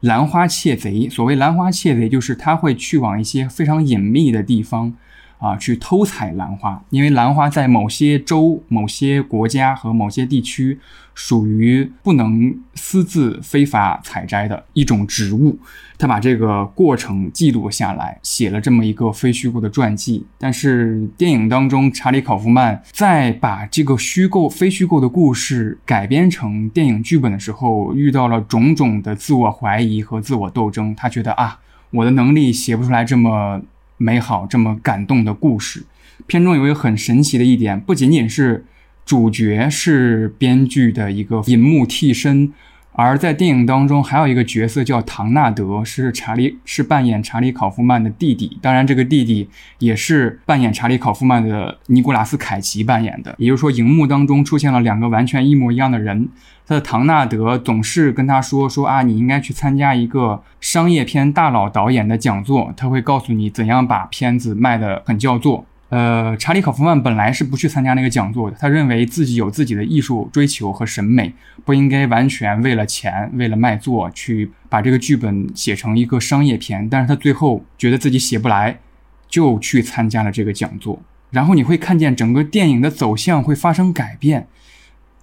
[0.00, 1.08] 兰花窃贼。
[1.08, 4.92] 所谓兰花窃贼，就是他会去往一些非常隐秘的地方。
[5.38, 10.78] 啊，去偷采兰花，因为兰花在某些州、某些国家和某些地区
[11.14, 15.58] 属于不能私自非法采摘的一种植物。
[15.98, 20.24] 他把这个过程记录下来，写了这么一个非虚构的传记。
[20.38, 30.94] 但是电影当中，查理·考夫曼在把这个虚构、非虚构的故事改编成电影剧本的时候，遇到了种种的自我怀疑和自我斗争。
[30.94, 31.60] 他觉得啊，
[31.90, 33.60] 我的能力写不出来这么。
[33.96, 35.84] 美好这么感动的故事，
[36.26, 38.64] 片中有一个很神奇的一点，不仅仅是
[39.04, 42.52] 主角是编剧的一个银幕替身。
[42.96, 48.56] 而在电影当中，还有一个角色叫唐纳德，是查理是扮演查理考夫曼的弟弟。
[48.62, 49.48] 当然，这个弟弟
[49.80, 53.34] 也是扮演查理考夫曼的尼古拉斯凯奇扮演的。
[53.36, 56.28] 也就是说，荧幕当中出现了两个完全一模一样的人。
[56.66, 65.66] 他的唐纳德总是跟他说说啊，你应该去参加一个商业片大佬导演的讲座，他会告诉你怎样把片子卖得很叫座。
[65.94, 68.56] 呃，查理·考夫曼本来是不去参加那个讲座的。
[68.58, 71.32] 他认为自己有自己的艺术追求和审美，
[71.64, 76.88] 不应该完全为了钱、为了卖座去把这个剧本写成一个商业片。
[76.88, 78.80] 但是他最后觉得自己写不来，
[79.28, 81.00] 就去参加了这个讲座。
[81.30, 84.48] 然后你会看见整个电影的走向会发生改变，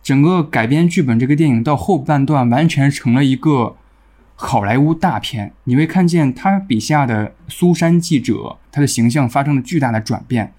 [0.02, 3.76] 整个改编剧本这个电影到后半段完全成了一个。
[4.44, 10.52] 好莱坞大片，你会看见他笔下的苏珊记者，他的形象发生了巨大的转变，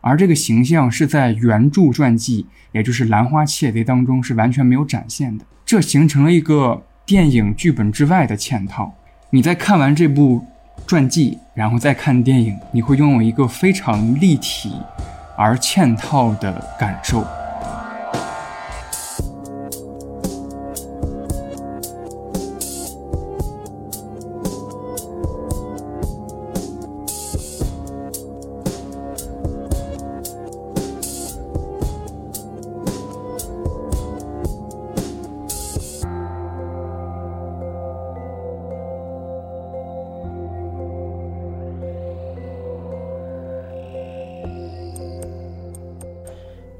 [0.00, 8.94] 而这个形象是在原著传记，也就是《兰花窃贼》当中是完全没有展现的，这形成了一个电影剧本之外的嵌套。
[9.30, 10.44] 你在看完这部
[10.86, 14.72] 传记，然后再看电影，你会拥有一个非常立体
[15.36, 17.24] 而嵌套的感受。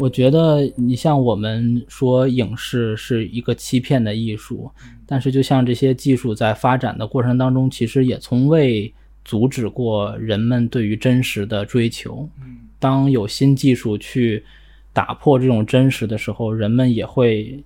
[0.00, 4.70] 我觉得你像我们说影视是一个欺骗的艺术，
[5.04, 8.90] 但是就像这些技术在发展的过程当中，其实也从未
[9.26, 12.26] 阻止过人们对于真实的追求。
[12.78, 14.42] 当有新技术去
[14.94, 17.62] 打破这种真实的时候，人们也会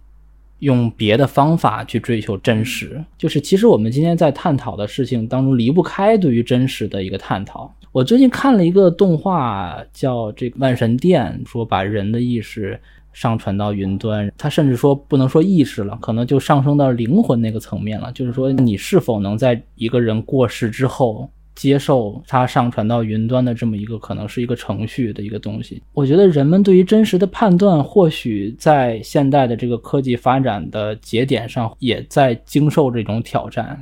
[0.64, 3.02] 用别的方法去追求真实。
[3.18, 7.72] 就是其实我们今天在探讨的事情当中，离不开对于真实的一个探讨。
[7.92, 12.80] 我最近看了一个动画，叫《这个万神殿》，说把人的意识
[13.12, 18.10] 上传到云端，他甚至说不能说意识了，可能就上升到灵魂那个层面了。
[18.10, 25.82] 就是说，你是否能在一个人过世之后接受它上传到云端的这么一个，可能是一个程序的一个东西？
[25.92, 33.80] 我觉得人们对于真实的判断，或许在现代的这个科技发展的节点上，也在经受这种挑战。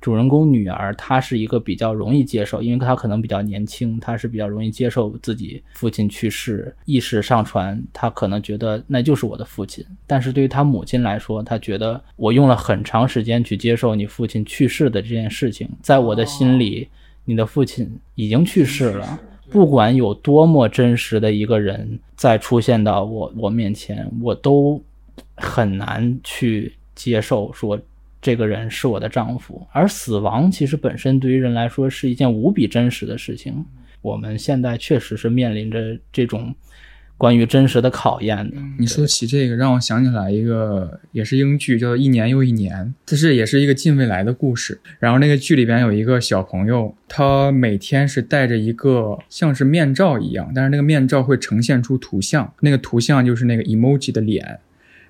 [0.00, 9.84] 主人公女儿，她是一个比较容易接受，因为她可能比较年轻，她是比较容易接受自己父亲去世，意识上传，她可能觉得那就是我的父亲。
[10.06, 16.86] 但是对于她母亲来说，她觉得我用了很长时间去接受你父亲去世的这件事情，在我的心里，
[17.28, 19.20] 你的父亲已经去世了。
[19.50, 24.82] 不管有多么真实的一个人再出现到我我面前，我都
[25.36, 26.72] 很难去。
[26.94, 27.80] 接受说
[28.20, 29.64] 这个人是我的丈夫。
[29.70, 33.64] 而死亡其实本身对于人来说是一件无比真实的事情。
[34.02, 36.52] 我们现在确实是面临着这种
[37.18, 38.56] 关于真实的考验的。
[38.78, 44.80] 你说起这个，让我想起来一个也是英剧，叫《一年又一年》，这是也是一个近未来的故事。
[45.00, 54.60] 然后那个剧里边有一个小朋友，他每天是戴着一个像是面罩一样，但是那个面罩会呈现出图像，那个图像就是那个 emoji 的脸。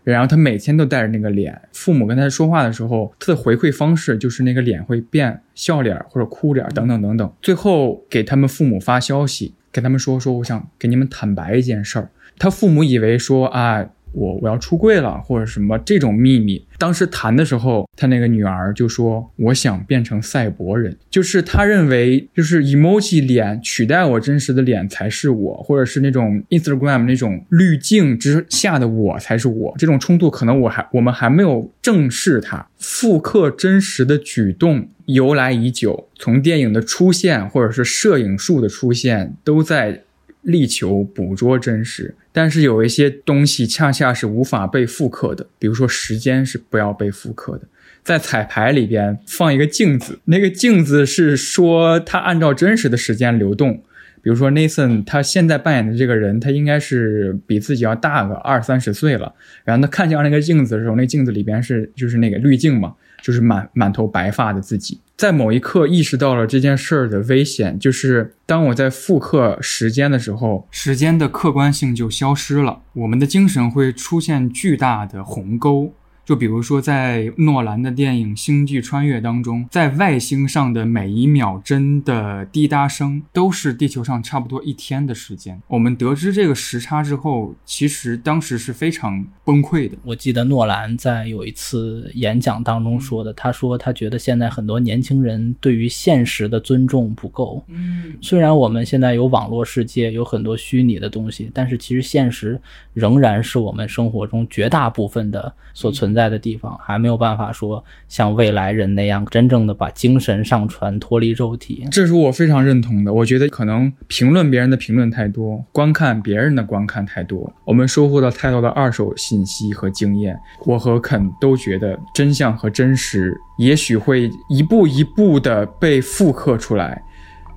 [0.04, 7.30] 然后他每天都带着那个脸，父母跟他说话的时候，他的回馈方式就是那个脸会变笑脸或者哭脸等等等等。
[7.42, 12.10] 最后给他们父母发消息，跟他们说说，我想给你们坦白一件事儿。
[12.38, 13.86] 他父母以为说啊。
[14.12, 16.66] 我我要出柜了，或者什么这种秘密。
[16.78, 29.74] 当时谈的时候，他那个女儿就说：“我想变成赛博人。”就是他认为，就是 emoji 脸取代我真实的脸才是我，或者是那种 Instagram 那种滤镜之下的我才是我。
[29.76, 32.66] 这种冲突可能我还我们还没有正视它。
[32.78, 40.04] 复刻真实的举动由来已久，从电影的出现，或者是摄影术的出现，都在。
[40.42, 47.62] 力求捕捉真实，但是有一些东西恰恰是无法被复刻的，比如说时间是不要被复刻的。
[48.04, 53.82] 在彩排里边放一个镜子，那个镜子是说它按照真实的时间流动。
[54.22, 59.34] 比如说 Nathan 他现在扮演的这个人，他应该是比自己要大个二三十岁了。
[59.64, 62.94] 然后他看向那个镜子的时候，那镜子里边是就是那个滤镜嘛。
[63.22, 75.92] 就是满满头白发的自己，在某一刻意识到了这件事儿的危险，就是当我在复刻时间的时候，时间的客观性就消失了，我们的精神会出现巨大的鸿沟。
[76.28, 85.58] 就比如说，在诺兰的电影《星际穿越》当中，在外星上的每一秒针的滴答声，都是地球上差不多一天的时间。
[85.68, 89.96] 我们得知这个时差之后，其实当时是非常崩溃的。
[90.04, 97.64] 我记得诺兰在有一次演讲当中说的，他说他觉得现在很多年轻人对于现实的尊重不够。
[97.68, 102.60] 嗯，虽然我们现在有网络世界，有很多虚拟的东西，但是其实现实
[102.92, 106.17] 仍然是我们生活中绝大部分的所存在。
[106.18, 113.12] 在的地方还没有办法说像未来人那样真正的把精神上传脱离肉体，这是我非常认同的。
[113.12, 120.36] 我觉得可能评论别人的评论太多，观看别人的观看太多，我们收获到太多的二手信息和经验。
[120.66, 127.00] 我和肯都觉得真相和真实也许会一步一步的被复刻出来。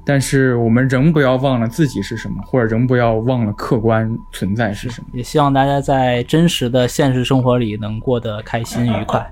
[0.04, 5.08] 但是我们仍不要忘了自己是什么，或者仍不要忘了客观存在是什么。
[5.14, 9.32] 也希望大家在真实的现实生活里能过得开心愉快。